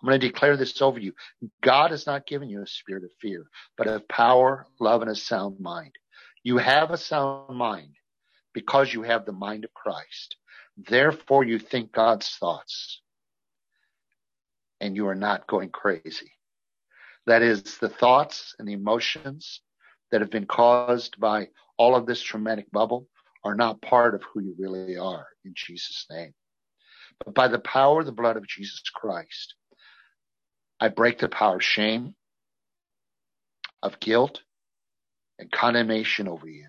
[0.02, 1.14] I'm going to declare this over you.
[1.62, 5.16] God has not given you a spirit of fear, but of power, love, and a
[5.16, 5.94] sound mind.
[6.44, 7.96] You have a sound mind
[8.54, 10.36] because you have the mind of Christ.
[10.78, 13.02] Therefore you think God's thoughts
[14.80, 16.32] and you are not going crazy.
[17.26, 19.62] That is the thoughts and the emotions
[20.12, 23.08] that have been caused by all of this traumatic bubble
[23.44, 26.34] are not part of who you really are in Jesus name.
[27.26, 29.56] But by the power of the blood of Jesus Christ,
[30.80, 32.16] I break the power of shame,
[33.82, 34.42] of guilt,
[35.40, 36.68] and condemnation over you.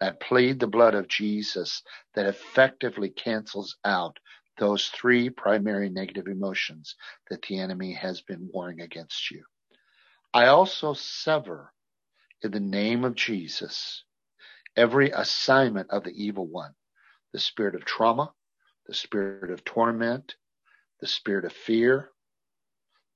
[0.00, 1.82] I plead the blood of Jesus
[2.14, 4.18] that effectively cancels out
[4.58, 6.96] those three primary negative emotions
[7.28, 9.44] that the enemy has been warring against you.
[10.32, 11.72] I also sever
[12.42, 14.04] in the name of Jesus
[14.76, 16.74] every assignment of the evil one,
[17.32, 18.32] the spirit of trauma,
[18.86, 20.36] the spirit of torment,
[21.00, 22.10] the spirit of fear,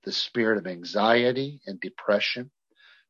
[0.04, 2.50] the spirit of anxiety and depression.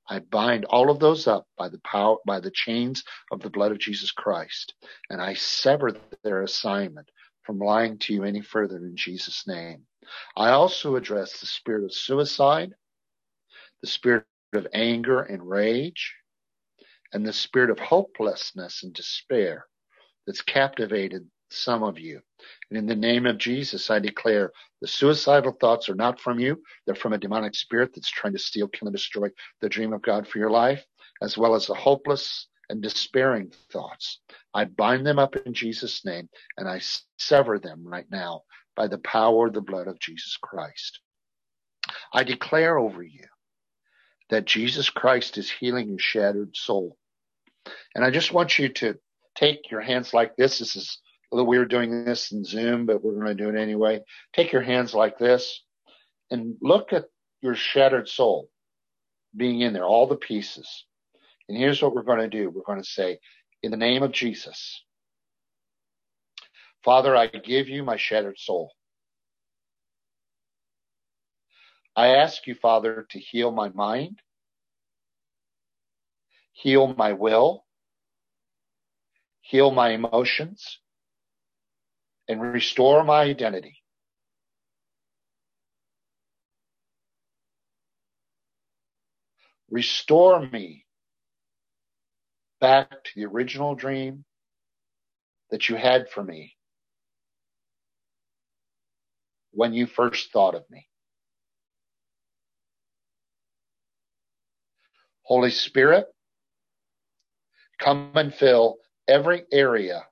[0.09, 3.73] I bind all of those up by the power, by the chains of the blood
[3.73, 4.75] of Jesus Christ,
[5.09, 5.93] and I sever
[6.23, 7.11] their assignment
[7.43, 9.87] from lying to you any further in Jesus' name.
[10.37, 12.75] I also address the spirit of suicide,
[13.81, 16.15] the spirit of anger and rage,
[17.13, 19.67] and the spirit of hopelessness and despair
[20.27, 22.21] that's captivated some of you.
[22.71, 26.63] And in the name of Jesus, I declare the suicidal thoughts are not from you.
[26.87, 29.29] They're from a demonic spirit that's trying to steal, kill, and destroy
[29.61, 30.85] the dream of God for your life,
[31.23, 34.21] as well as the hopeless and despairing thoughts.
[34.53, 36.81] I bind them up in Jesus' name and I
[37.19, 38.43] sever them right now
[38.77, 41.01] by the power of the blood of Jesus Christ.
[42.13, 43.25] I declare over you
[44.31, 46.97] that Jesus Christ is healing your shattered soul.
[47.95, 48.97] And I just want you to
[49.35, 50.59] take your hands like this.
[50.59, 50.99] This is
[51.35, 54.01] a little weird doing this in Zoom, but we're going to do it anyway.
[54.33, 55.63] Take your hands like this
[56.31, 57.07] and look at
[57.43, 58.49] your shattered soul
[59.37, 60.85] being in there, all the pieces.
[61.49, 62.51] And here's what we're going to do.
[62.51, 63.19] We're going to say,
[63.65, 64.85] in the name of Jesus,
[66.85, 68.71] Father, I give you my shattered soul.
[71.97, 74.21] I ask you, Father, to heal my mind,
[76.53, 77.65] heal my will,
[79.41, 80.79] heal my emotions,
[82.29, 83.83] and restore my identity.
[89.71, 90.87] Restore me
[92.61, 94.25] back to the original dream
[95.51, 96.57] that you had for me
[99.53, 100.89] when you first thought of me.
[105.23, 106.07] Holy Spirit,
[107.79, 108.77] come and fill
[109.09, 110.05] every area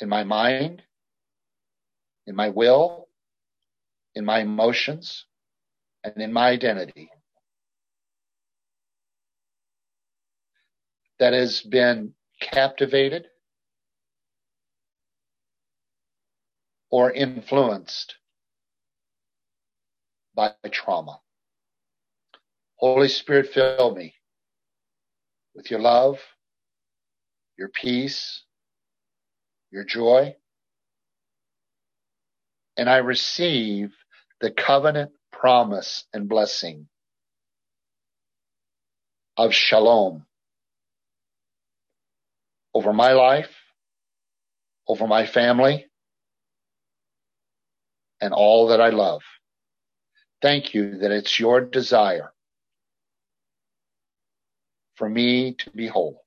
[0.00, 0.82] in my mind,
[2.26, 3.08] in my will,
[4.14, 5.26] in my emotions,
[6.04, 7.10] and in my identity.
[11.20, 13.26] that has been captivated
[16.90, 18.16] or influenced
[20.34, 21.20] by trauma.
[22.76, 24.14] Holy Spirit, fill me
[25.54, 26.18] with your love,
[27.58, 28.44] your peace,
[29.70, 30.36] your joy.
[32.76, 33.92] And I receive
[34.40, 36.88] the covenant promise and blessing
[39.36, 40.26] of shalom
[42.74, 43.54] over my life,
[44.88, 45.86] over my family,
[48.20, 49.22] and all that I love.
[50.42, 52.32] Thank you that it's your desire
[54.96, 56.22] for me to be whole.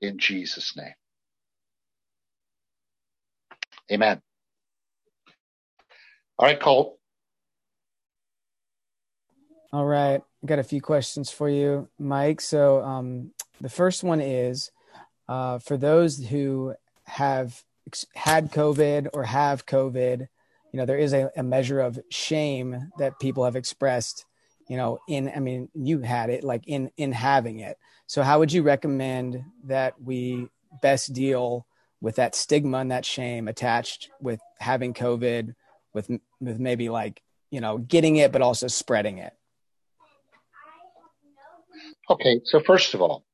[0.00, 0.94] In Jesus' name.
[3.90, 4.20] Amen.
[6.38, 6.98] All right, Colt.
[9.72, 10.22] All right.
[10.46, 12.40] Got a few questions for you, Mike.
[12.40, 14.70] So um, the first one is
[15.28, 16.74] uh, for those who
[17.04, 17.62] have
[18.14, 20.20] had COVID or have COVID,
[20.72, 24.26] you know, there is a, a measure of shame that people have expressed,
[24.68, 27.78] you know, in, I mean, you had it like in, in having it.
[28.06, 30.48] So how would you recommend that we
[30.82, 31.66] best deal
[32.00, 35.54] with that stigma and that shame attached with having COVID,
[35.94, 36.10] with,
[36.40, 39.32] with maybe like, you know, getting it, but also spreading it?
[42.10, 42.40] Okay.
[42.44, 43.24] So first of all,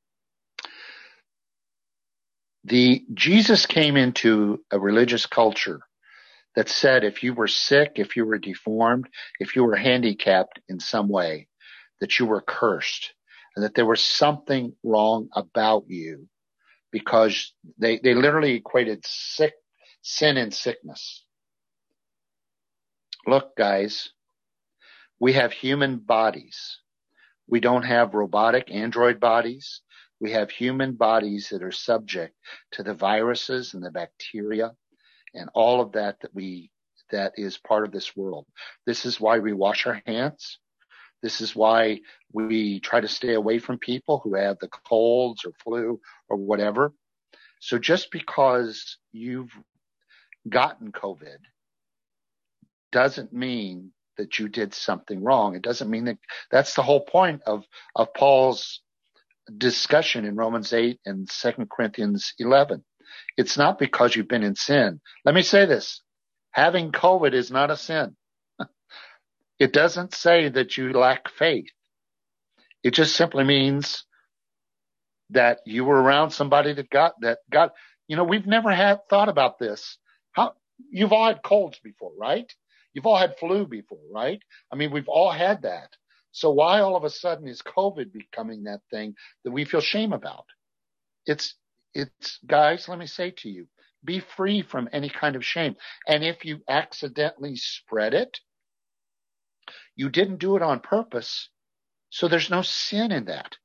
[2.64, 5.80] the Jesus came into a religious culture
[6.54, 9.08] that said if you were sick, if you were deformed,
[9.40, 11.48] if you were handicapped in some way,
[12.00, 13.12] that you were cursed
[13.56, 16.28] and that there was something wrong about you
[16.90, 19.54] because they, they literally equated sick,
[20.02, 21.24] sin and sickness.
[23.26, 24.10] Look, guys,
[25.18, 26.78] we have human bodies.
[27.48, 29.80] We don't have robotic android bodies.
[30.20, 32.34] We have human bodies that are subject
[32.72, 34.72] to the viruses and the bacteria
[35.34, 36.70] and all of that that we,
[37.10, 38.46] that is part of this world.
[38.86, 40.58] This is why we wash our hands.
[41.22, 42.00] This is why
[42.32, 46.92] we try to stay away from people who have the colds or flu or whatever.
[47.60, 49.50] So just because you've
[50.48, 51.38] gotten COVID
[52.92, 55.56] doesn't mean that you did something wrong.
[55.56, 56.18] It doesn't mean that
[56.50, 57.64] that's the whole point of,
[57.96, 58.80] of Paul's
[59.58, 62.84] discussion in Romans 8 and 2 Corinthians 11.
[63.36, 65.00] It's not because you've been in sin.
[65.24, 66.02] Let me say this.
[66.52, 68.16] Having COVID is not a sin.
[69.58, 71.70] it doesn't say that you lack faith.
[72.82, 74.04] It just simply means
[75.30, 77.72] that you were around somebody that got that got,
[78.08, 79.98] you know, we've never had thought about this.
[80.32, 80.54] How
[80.90, 82.52] you've all had colds before, right?
[82.92, 84.40] You've all had flu before, right?
[84.72, 85.90] I mean, we've all had that.
[86.30, 90.12] So why all of a sudden is COVID becoming that thing that we feel shame
[90.12, 90.46] about?
[91.26, 91.54] It's,
[91.94, 93.66] it's guys, let me say to you,
[94.04, 95.76] be free from any kind of shame.
[96.06, 98.38] And if you accidentally spread it,
[99.96, 101.48] you didn't do it on purpose.
[102.10, 103.56] So there's no sin in that.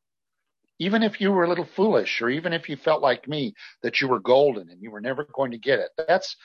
[0.79, 3.53] Even if you were a little foolish or even if you felt like me
[3.83, 6.37] that you were golden and you were never going to get it, that's,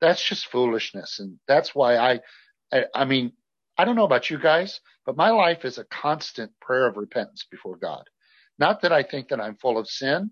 [0.00, 1.20] that's just foolishness.
[1.20, 2.20] And that's why I,
[2.72, 3.32] I, I mean,
[3.76, 7.46] I don't know about you guys, but my life is a constant prayer of repentance
[7.50, 8.04] before God.
[8.58, 10.30] Not that I think that I'm full of sin,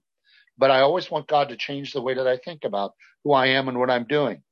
[0.60, 2.94] but I always want God to change the way that I think about
[3.24, 4.42] who I am and what I'm doing.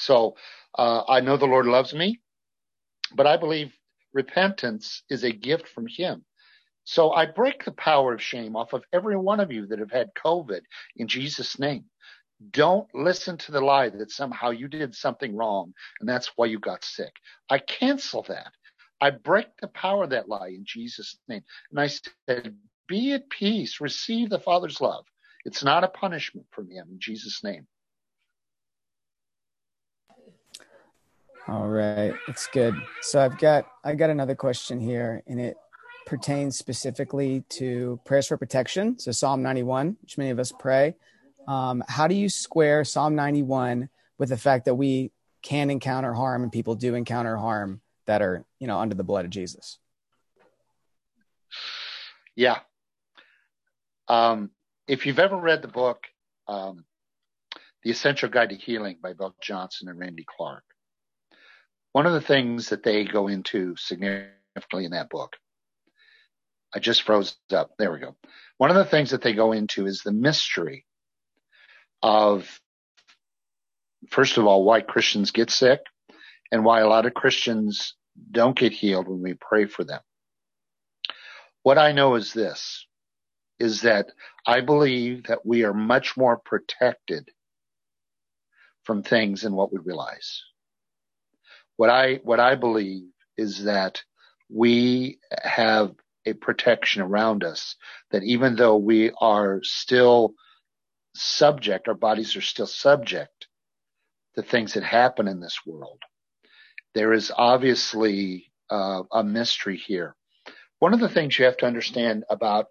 [0.00, 0.36] So
[0.78, 2.20] uh, I know the Lord loves me,
[3.14, 3.74] but I believe
[4.14, 6.24] repentance is a gift from Him.
[6.84, 9.92] So I break the power of shame off of every one of you that have
[9.92, 10.62] had COVID
[10.96, 11.86] in Jesus' name.
[12.50, 16.58] Don't listen to the lie that somehow you did something wrong and that's why you
[16.60, 17.12] got sick.
[17.50, 18.52] I cancel that.
[19.00, 21.44] I break the power of that lie in Jesus' name.
[21.70, 22.56] And I said,
[22.88, 23.80] be at peace.
[23.80, 25.04] Receive the Father's love.
[25.44, 27.66] It's not a punishment from him in Jesus' name.
[31.48, 32.14] All right.
[32.28, 32.74] It's good.
[33.00, 35.56] So I've got I got another question here and it
[36.06, 38.98] pertains specifically to prayers for protection.
[38.98, 40.94] So Psalm 91, which many of us pray.
[41.48, 43.88] Um, how do you square Psalm 91
[44.18, 45.10] with the fact that we
[45.42, 49.24] can encounter harm and people do encounter harm that are, you know, under the blood
[49.24, 49.78] of Jesus?
[52.36, 52.60] Yeah.
[54.06, 54.50] Um,
[54.86, 56.04] if you've ever read the book,
[56.48, 56.84] um,
[57.82, 60.64] The Essential Guide to Healing by Bill Johnson and Randy Clark,
[61.92, 65.36] one of the things that they go into significantly in that book,
[66.74, 67.72] I just froze up.
[67.78, 68.16] There we go.
[68.56, 70.86] One of the things that they go into is the mystery
[72.02, 72.60] of,
[74.08, 75.80] first of all, why Christians get sick
[76.50, 77.94] and why a lot of Christians
[78.30, 80.00] don't get healed when we pray for them.
[81.62, 82.86] What I know is this,
[83.62, 84.08] is that
[84.44, 87.30] I believe that we are much more protected
[88.82, 90.42] from things than what we realize.
[91.76, 93.04] What I, what I believe
[93.36, 94.02] is that
[94.50, 95.92] we have
[96.26, 97.76] a protection around us
[98.10, 100.34] that even though we are still
[101.14, 103.46] subject, our bodies are still subject
[104.34, 106.00] to things that happen in this world.
[106.94, 110.16] There is obviously uh, a mystery here.
[110.80, 112.66] One of the things you have to understand about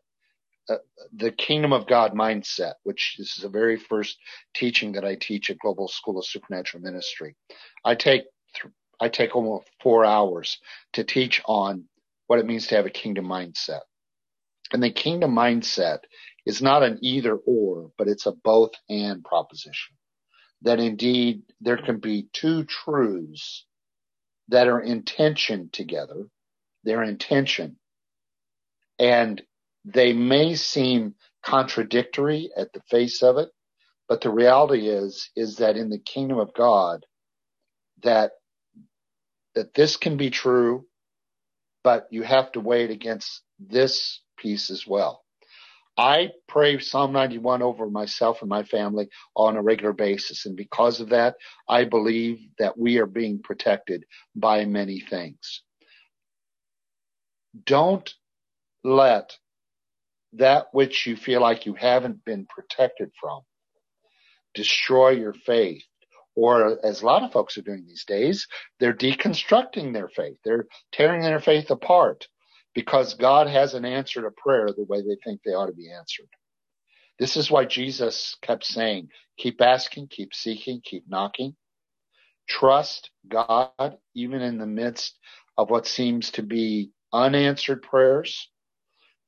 [0.73, 0.77] uh,
[1.15, 4.17] the kingdom of God mindset, which this is the very first
[4.55, 7.35] teaching that I teach at Global School of Supernatural Ministry.
[7.85, 8.23] I take
[8.55, 10.59] th- I take almost four hours
[10.93, 11.85] to teach on
[12.27, 13.81] what it means to have a kingdom mindset.
[14.73, 15.99] And the kingdom mindset
[16.45, 19.95] is not an either or, but it's a both and proposition.
[20.63, 23.65] That indeed there can be two truths
[24.49, 26.25] that are in tension together.
[26.83, 27.77] their intention.
[28.99, 29.41] And
[29.85, 33.49] they may seem contradictory at the face of it,
[34.07, 37.05] but the reality is, is that in the kingdom of God,
[38.03, 38.31] that,
[39.55, 40.85] that this can be true,
[41.83, 45.23] but you have to weigh it against this piece as well.
[45.97, 50.45] I pray Psalm 91 over myself and my family on a regular basis.
[50.45, 51.35] And because of that,
[51.67, 54.05] I believe that we are being protected
[54.35, 55.61] by many things.
[57.65, 58.11] Don't
[58.83, 59.37] let
[60.33, 63.41] that which you feel like you haven't been protected from
[64.53, 65.83] destroy your faith.
[66.35, 68.47] Or as a lot of folks are doing these days,
[68.79, 70.37] they're deconstructing their faith.
[70.43, 72.27] They're tearing their faith apart
[72.73, 76.29] because God hasn't answered a prayer the way they think they ought to be answered.
[77.19, 81.55] This is why Jesus kept saying, keep asking, keep seeking, keep knocking.
[82.47, 85.17] Trust God even in the midst
[85.57, 88.49] of what seems to be unanswered prayers,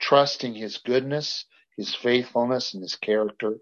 [0.04, 1.46] trusting his goodness,
[1.78, 3.56] his faithfulness, and his character,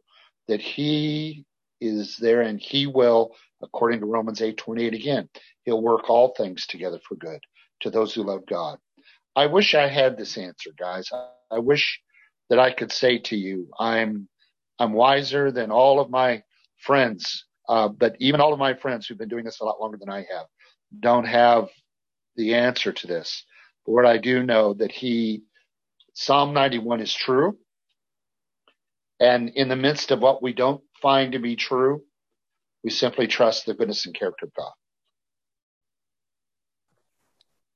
[0.48, 1.46] that he
[1.80, 5.30] is there and he will, according to Romans 8:28 again,
[5.66, 7.40] he'll work all things together for good
[7.82, 8.80] to those who love God.
[9.36, 11.10] I wish I had this answer, guys.
[11.52, 12.02] I wish
[12.50, 14.28] that I could say to you, I'm,
[14.80, 16.44] I'm wiser than all of my
[16.80, 17.46] friends.
[17.70, 20.10] Uh, but even all of my friends who've been doing this a lot longer than
[20.10, 20.48] I have
[21.00, 21.70] don't have
[22.36, 23.46] the answer to this.
[23.86, 25.44] But what I do know that he,
[26.14, 27.58] Psalm 91 is true.
[29.20, 32.04] And in the midst of what we don't find to be true,
[32.84, 34.72] we simply trust the goodness and character of God.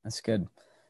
[0.03, 0.47] That's good.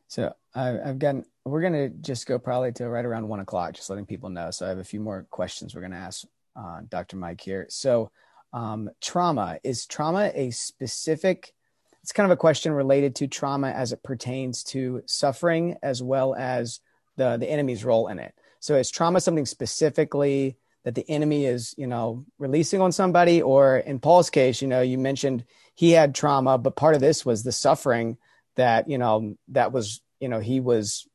[0.08, 3.74] So I, have gotten, we're going to just go probably to right around one o'clock,
[3.74, 4.52] just letting people know.
[4.52, 6.26] So I have a few more questions we're going to ask
[6.56, 7.18] uh, Dr.
[7.18, 7.66] Mike here.
[7.70, 8.12] So,
[8.54, 11.54] um, trauma is trauma a specific,
[12.02, 16.34] it's kind of a question related to trauma as it pertains to suffering as well
[16.36, 16.80] as
[17.18, 18.34] the, the enemy's role in it.
[18.59, 23.41] So is trauma something specifically that the enemy is, you know, releasing on somebody?
[23.41, 25.43] Or in Paul's case, you know, you mentioned
[25.74, 28.18] he had trauma, but part of this was the suffering
[28.55, 31.07] that you know that was you know he was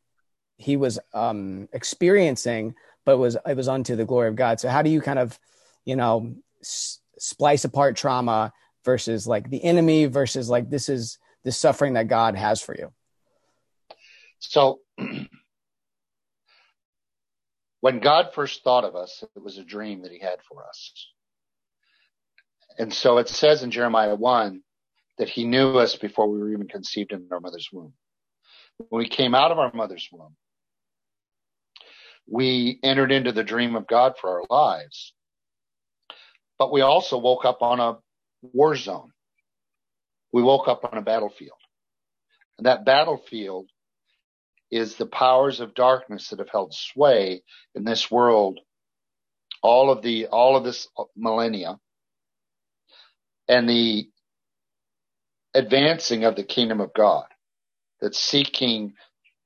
[0.56, 2.74] he was um experiencing
[3.04, 4.60] but it was it was unto the glory of god.
[4.60, 5.38] So how do you kind of
[5.84, 8.52] you know s- splice apart trauma
[8.84, 12.92] versus like the enemy versus like this is the suffering that god has for you?
[14.38, 14.80] So
[17.80, 20.92] when god first thought of us it was a dream that he had for us
[22.78, 24.62] and so it says in jeremiah 1
[25.20, 27.92] that he knew us before we were even conceived in our mother's womb.
[28.88, 30.34] When we came out of our mother's womb,
[32.26, 35.12] we entered into the dream of God for our lives.
[36.58, 37.98] But we also woke up on a
[38.40, 39.10] war zone.
[40.32, 41.58] We woke up on a battlefield.
[42.56, 43.68] And that battlefield
[44.70, 47.42] is the powers of darkness that have held sway
[47.74, 48.60] in this world
[49.62, 51.78] all of the all of this millennia
[53.48, 54.08] and the
[55.54, 57.26] advancing of the kingdom of God,
[58.00, 58.94] that's seeking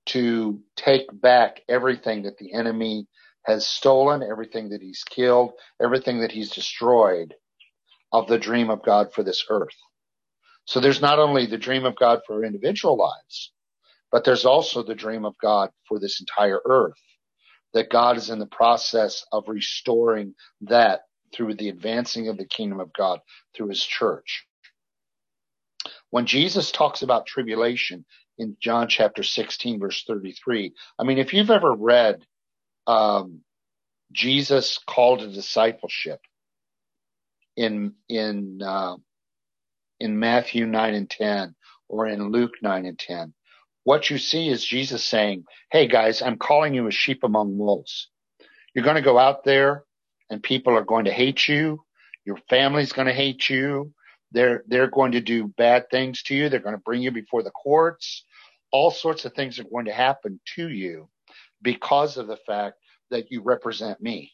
[0.07, 3.07] to take back everything that the enemy
[3.45, 5.53] has stolen, everything that he's killed,
[5.83, 7.35] everything that he's destroyed
[8.13, 9.77] of the dream of God for this earth.
[10.67, 13.53] So there's not only the dream of God for individual lives,
[14.15, 17.03] but there's also the dream of God for this entire earth.
[17.73, 21.01] That God is in the process of restoring that
[21.35, 23.19] through the advancing of the kingdom of God
[23.57, 24.47] through his church.
[26.11, 28.05] When Jesus talks about tribulation
[28.39, 32.25] in John chapter 16, verse 33, I mean, if you've ever read
[32.87, 33.41] um,
[34.13, 36.21] Jesus called to discipleship
[37.57, 38.95] in in uh,
[39.99, 41.57] in Matthew 9 and 10
[41.89, 43.35] or in Luke 9 and 10,
[43.85, 48.09] what you see is Jesus saying, Hey guys, I'm calling you a sheep among wolves.
[48.75, 49.85] You're going to go out there
[50.31, 51.85] and people are going to hate you.
[52.25, 53.93] Your family's going to hate you.
[54.33, 56.49] They're, they're going to do bad things to you.
[56.49, 58.25] They're going to bring you before the courts.
[58.73, 61.09] All sorts of things are going to happen to you
[61.63, 62.77] because of the fact
[63.11, 64.33] that you represent me.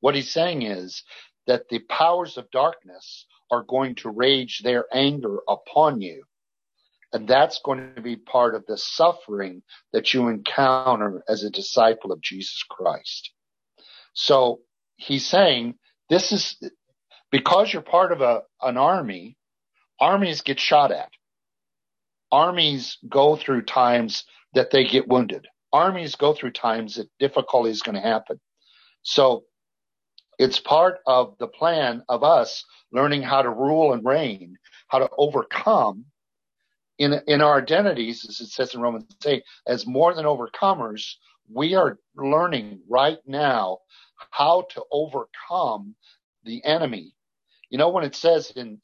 [0.00, 1.04] What he's saying is
[1.46, 6.24] that the powers of darkness are going to rage their anger upon you.
[7.12, 12.10] And that's going to be part of the suffering that you encounter as a disciple
[12.10, 13.30] of Jesus Christ.
[14.14, 14.60] So
[14.96, 15.74] he's saying
[16.08, 16.56] this is
[17.30, 19.36] because you're part of a, an army,
[20.00, 21.10] armies get shot at.
[22.30, 25.46] Armies go through times that they get wounded.
[25.72, 28.40] Armies go through times that difficulty is going to happen.
[29.02, 29.44] So
[30.38, 34.56] it's part of the plan of us learning how to rule and reign,
[34.88, 36.06] how to overcome
[37.02, 41.14] in, in our identities, as it says in Romans 8, as more than overcomers,
[41.52, 43.78] we are learning right now
[44.30, 45.96] how to overcome
[46.44, 47.12] the enemy.
[47.70, 48.80] You know, when it says in,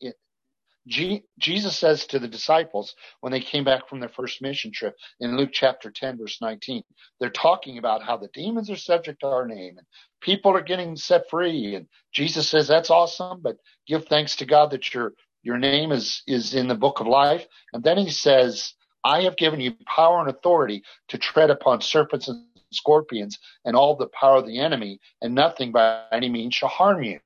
[0.88, 4.96] G, Jesus says to the disciples when they came back from their first mission trip
[5.20, 6.82] in Luke chapter 10 verse 19,
[7.20, 9.86] they're talking about how the demons are subject to our name and
[10.20, 11.74] people are getting set free.
[11.74, 15.12] And Jesus says, that's awesome, but give thanks to God that your,
[15.48, 17.46] your name is, is in the book of life.
[17.72, 22.28] And then he says, I have given you power and authority to tread upon serpents
[22.28, 26.68] and scorpions and all the power of the enemy and nothing by any means shall
[26.68, 27.18] harm you.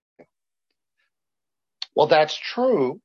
[1.97, 3.01] Well, that's true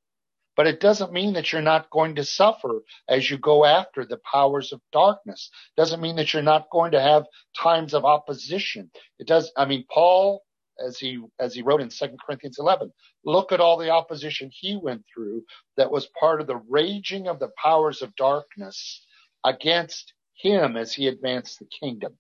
[0.58, 4.18] but it doesn't mean that you're not going to suffer as you go after the
[4.30, 5.52] powers of darkness.
[5.78, 8.90] It doesn't mean that you're not going to have times of opposition.
[9.20, 9.52] It does.
[9.56, 10.42] I mean, Paul,
[10.86, 12.92] as he, as he wrote in 2 Corinthians 11,
[13.26, 15.44] look at all the opposition he went through
[15.78, 19.06] that was part of the raging of the powers of darkness
[19.46, 22.18] against him as he advanced the kingdom.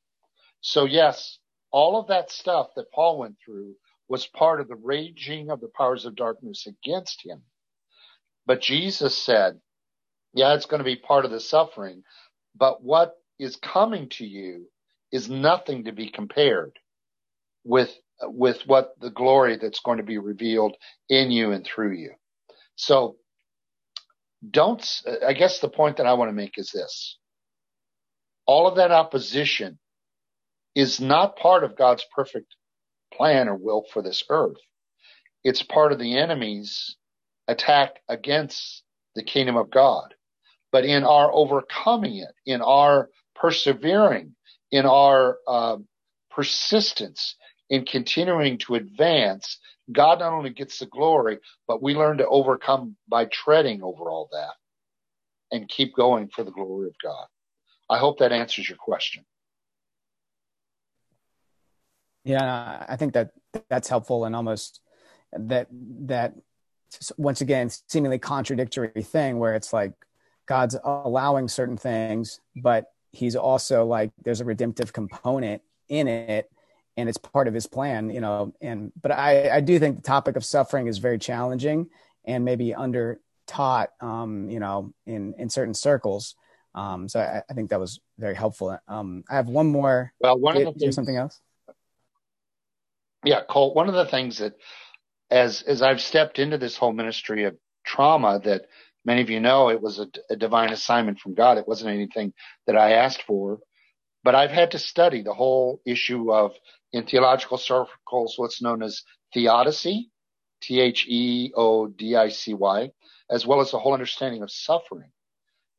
[0.61, 1.39] So yes,
[1.71, 3.75] all of that stuff that Paul went through
[4.09, 7.43] was part of the raging of the powers of darkness against him.
[8.45, 9.59] But Jesus said,
[10.33, 12.03] yeah, it's going to be part of the suffering,
[12.55, 14.67] but what is coming to you
[15.11, 16.73] is nothing to be compared
[17.63, 17.93] with,
[18.23, 20.75] with what the glory that's going to be revealed
[21.09, 22.11] in you and through you.
[22.75, 23.17] So
[24.49, 24.85] don't,
[25.25, 27.17] I guess the point that I want to make is this.
[28.45, 29.79] All of that opposition
[30.75, 32.55] is not part of God's perfect
[33.13, 34.57] plan or will for this earth.
[35.43, 36.95] It's part of the enemy's
[37.47, 38.83] attack against
[39.15, 40.13] the kingdom of God.
[40.71, 44.35] But in our overcoming it, in our persevering,
[44.71, 45.77] in our uh,
[46.29, 47.35] persistence,
[47.69, 49.59] in continuing to advance,
[49.91, 54.29] God not only gets the glory, but we learn to overcome by treading over all
[54.31, 54.53] that
[55.51, 57.25] and keep going for the glory of God.
[57.89, 59.25] I hope that answers your question.
[62.25, 63.31] Yeah, I think that
[63.69, 64.81] that's helpful and almost
[65.31, 66.35] that that
[67.17, 69.93] once again seemingly contradictory thing where it's like
[70.45, 76.51] God's allowing certain things, but he's also like there's a redemptive component in it
[76.97, 78.53] and it's part of his plan, you know.
[78.59, 81.89] And but I, I do think the topic of suffering is very challenging
[82.25, 86.35] and maybe under taught um, you know, in in certain circles.
[86.75, 88.77] Um, so I, I think that was very helpful.
[88.87, 90.13] Um, I have one more.
[90.19, 91.39] Well, one of the things, something else.
[93.23, 93.75] Yeah, Colt.
[93.75, 94.53] One of the things that
[95.31, 98.63] as as I've stepped into this whole ministry of trauma that
[99.05, 101.57] many of you know it was a, a, divine assignment from God.
[101.57, 102.33] It wasn't anything
[102.67, 103.59] that I asked for,
[104.23, 106.51] but I've had to study the whole issue of
[106.97, 110.09] in theological circles what's known as theodicy,
[110.61, 112.91] T H E O D I C Y,
[113.29, 115.11] as well as the whole understanding of suffering.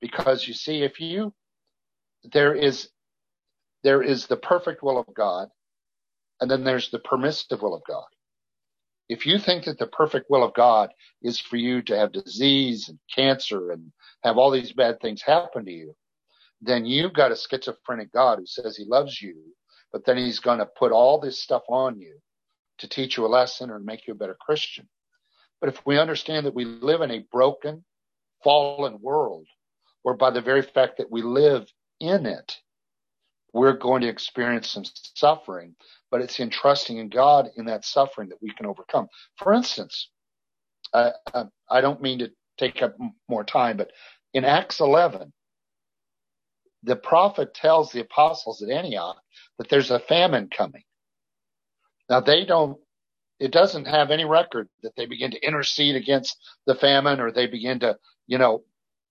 [0.00, 1.34] Because you see, if you
[2.32, 2.88] there is
[3.82, 5.48] there is the perfect will of God,
[6.40, 8.06] and then there's the permissive will of God.
[9.08, 10.90] If you think that the perfect will of God
[11.22, 13.90] is for you to have disease and cancer and
[14.22, 15.94] have all these bad things happen to you,
[16.60, 19.34] then you've got a schizophrenic God who says he loves you,
[19.92, 22.18] but then he's going to put all this stuff on you
[22.78, 24.88] to teach you a lesson or make you a better Christian.
[25.60, 27.84] But if we understand that we live in a broken,
[28.44, 29.46] fallen world,
[30.02, 31.66] where by the very fact that we live
[32.00, 32.56] in it,
[33.52, 34.84] we're going to experience some
[35.14, 35.74] suffering,
[36.10, 39.08] but it's in trusting in God in that suffering that we can overcome.
[39.36, 40.10] For instance,
[40.92, 41.12] I,
[41.68, 42.96] I don't mean to take up
[43.28, 43.90] more time, but
[44.34, 45.32] in Acts 11,
[46.82, 49.16] the prophet tells the apostles at Antioch
[49.58, 50.84] that there's a famine coming.
[52.08, 52.78] Now they don't,
[53.38, 57.46] it doesn't have any record that they begin to intercede against the famine or they
[57.46, 58.62] begin to, you know,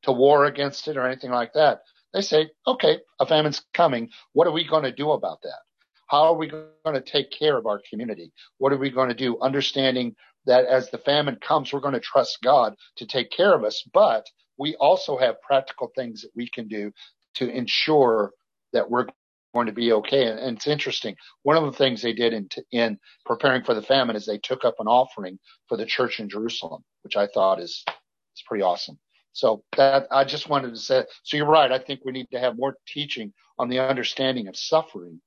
[0.04, 1.82] to war against it or anything like that.
[2.14, 4.10] They say, okay, a famine's coming.
[4.34, 5.60] What are we going to do about that?
[6.08, 8.32] How are we going to take care of our community?
[8.58, 9.40] What are we going to do?
[9.42, 10.16] Understanding
[10.46, 13.84] that as the famine comes, we're going to trust God to take care of us,
[13.94, 14.26] but
[14.58, 16.92] we also have practical things that we can do
[17.38, 18.32] to ensure
[18.74, 19.08] that we're
[19.54, 20.28] going to be okay.
[20.28, 21.16] And, and it's interesting.
[21.44, 24.66] One of the things they did in, in preparing for the famine is they took
[24.66, 29.00] up an offering for the church in Jerusalem, which I thought is, is pretty awesome.
[29.34, 31.06] So that I just wanted to say.
[31.24, 31.72] So you're right.
[31.72, 35.22] I think we need to have more teaching on the understanding of suffering,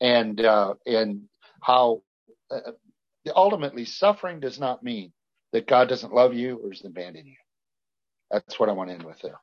[0.00, 1.24] and uh, and
[1.60, 2.00] how
[2.50, 2.72] uh,
[3.36, 5.12] ultimately suffering does not mean
[5.52, 7.36] that God doesn't love you or is abandoning you.
[8.30, 9.38] That's what I want to end with there.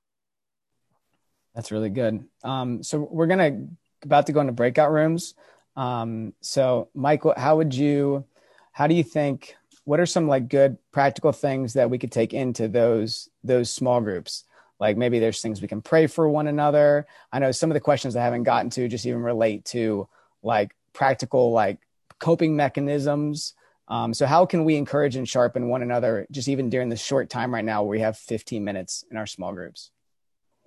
[1.55, 2.23] That's really good.
[2.43, 3.67] Um, so we're gonna
[4.03, 5.33] about to go into breakout rooms.
[5.75, 8.25] Um, so Michael, how would you,
[8.71, 9.55] how do you think?
[9.85, 14.01] What are some like good practical things that we could take into those those small
[14.01, 14.43] groups?
[14.79, 17.07] Like maybe there's things we can pray for one another.
[17.31, 20.07] I know some of the questions I haven't gotten to just even relate to
[20.43, 21.79] like practical like
[22.19, 23.55] coping mechanisms.
[23.87, 27.29] Um, so how can we encourage and sharpen one another just even during the short
[27.29, 29.91] time right now where we have 15 minutes in our small groups?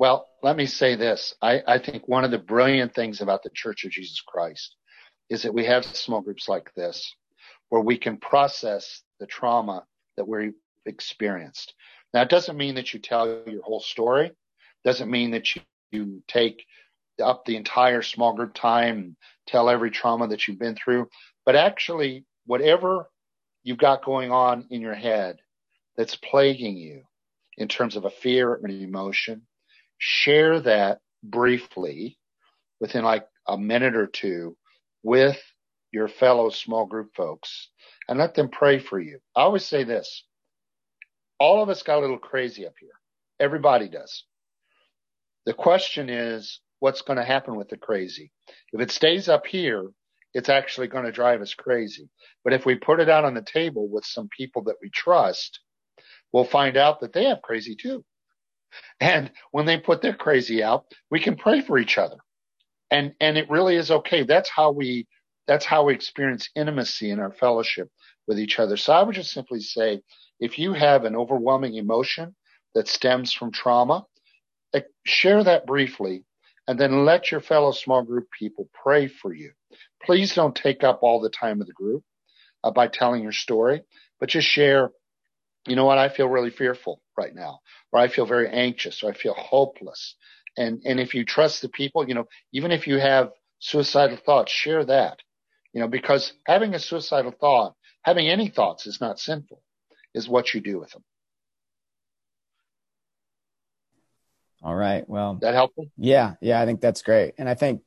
[0.02, 1.32] Well, let me say this.
[1.40, 4.74] I, I think one of the brilliant things about the Church of Jesus Christ
[5.30, 7.14] is that we have small groups like this
[7.68, 9.84] where we can process the trauma
[10.16, 10.54] that we've
[10.86, 11.74] experienced.
[12.12, 14.26] Now, it doesn't mean that you tell your whole story.
[14.26, 14.34] It
[14.84, 16.64] Doesn't mean that you, you take
[17.22, 21.06] up the entire small group time and tell every trauma that you've been through.
[21.46, 23.08] But actually, whatever
[23.62, 25.36] you've got going on in your head
[25.96, 27.04] that's plaguing you
[27.56, 29.42] in terms of a fear or an emotion,
[30.04, 32.18] share that briefly
[32.80, 34.56] within like a minute or two
[35.04, 35.40] with
[35.92, 37.68] your fellow small group folks
[38.08, 39.20] and let them pray for you.
[39.36, 40.24] I always say this.
[41.38, 42.90] All of us got a little crazy up here.
[43.38, 44.24] Everybody does.
[45.46, 48.32] The question is, what's going to happen with the crazy?
[48.72, 49.86] If it stays up here,
[50.34, 52.08] it's actually going to drive us crazy.
[52.42, 55.60] But if we put it out on the table with some people that we trust,
[56.32, 58.04] we'll find out that they have crazy too.
[59.00, 62.16] And when they put their crazy out, we can pray for each other.
[62.90, 64.22] And, and it really is okay.
[64.22, 65.06] That's how we,
[65.46, 67.88] that's how we experience intimacy in our fellowship
[68.26, 68.76] with each other.
[68.76, 70.02] So I would just simply say,
[70.38, 72.34] if you have an overwhelming emotion
[72.74, 74.04] that stems from trauma,
[74.74, 76.24] eh, share that briefly
[76.68, 79.52] and then let your fellow small group people pray for you.
[80.04, 82.04] Please don't take up all the time of the group
[82.64, 83.82] uh, by telling your story,
[84.20, 84.90] but just share,
[85.66, 87.60] you know what, I feel really fearful right now,
[87.92, 90.16] or I feel very anxious, or I feel hopeless.
[90.56, 94.52] And, and if you trust the people, you know, even if you have suicidal thoughts,
[94.52, 95.18] share that,
[95.72, 99.62] you know, because having a suicidal thought, having any thoughts is not sinful,
[100.14, 101.04] is what you do with them.
[104.62, 105.08] All right.
[105.08, 105.86] Well, that helpful?
[105.96, 106.34] Yeah.
[106.40, 106.60] Yeah.
[106.60, 107.34] I think that's great.
[107.38, 107.82] And I think,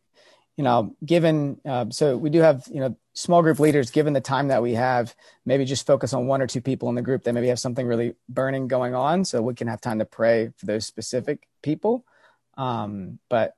[0.57, 4.21] you know, given, uh, so we do have, you know, small group leaders, given the
[4.21, 7.23] time that we have, maybe just focus on one or two people in the group
[7.23, 10.51] that maybe have something really burning going on so we can have time to pray
[10.57, 12.05] for those specific people.
[12.57, 13.55] Um, but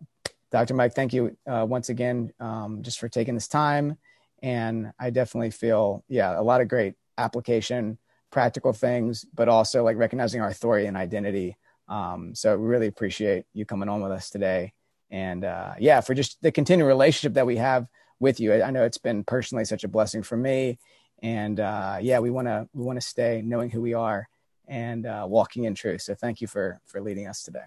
[0.52, 0.76] Dr.
[0.76, 3.98] Mike, thank you uh, once again um, just for taking this time.
[4.44, 7.98] And I definitely feel, yeah, a lot of great application,
[8.32, 11.58] practical things, but also like recognizing our authority and identity.
[11.88, 14.74] Um, so we really appreciate you coming on with us today.
[15.10, 17.88] And uh, yeah, for just the continued relationship that we have
[18.20, 18.54] with you.
[18.54, 20.80] I know it's been personally such a blessing for me,
[21.22, 24.28] and uh, yeah, we want to we want to stay knowing who we are
[24.68, 26.02] and uh, walking in truth.
[26.02, 27.66] So thank you for for leading us today.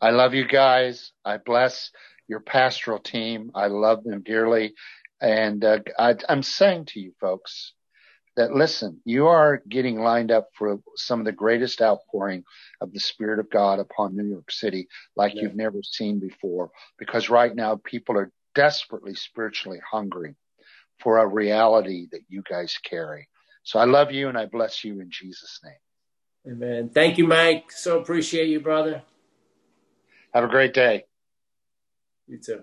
[0.00, 1.12] I love you guys.
[1.24, 1.90] I bless
[2.28, 3.50] your pastoral team.
[3.54, 4.74] I love them dearly,
[5.20, 7.72] and uh, I, I'm saying to you folks
[8.36, 12.44] that listen, you are getting lined up for some of the greatest outpouring
[12.80, 15.42] of the Spirit of God upon New York City like yeah.
[15.42, 16.70] you've never seen before.
[16.98, 20.34] Because right now people are desperately spiritually hungry
[20.98, 23.28] for a reality that you guys carry.
[23.62, 26.54] So I love you and I bless you in Jesus' name.
[26.54, 26.88] Amen.
[26.88, 27.70] Thank you, Mike.
[27.70, 29.02] So appreciate you, brother.
[30.32, 31.04] Have a great day.
[32.26, 32.62] You too.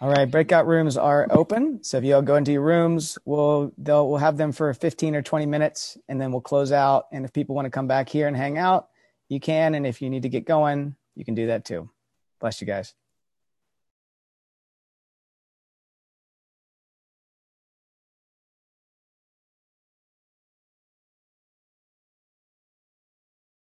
[0.00, 1.84] All right, breakout rooms are open.
[1.84, 5.14] So if you all go into your rooms, we'll they'll we'll have them for 15
[5.14, 7.06] or 20 minutes and then we'll close out.
[7.12, 8.88] And if people want to come back here and hang out,
[9.28, 9.76] you can.
[9.76, 11.90] And if you need to get going, you can do that too.
[12.40, 12.94] Bless you guys.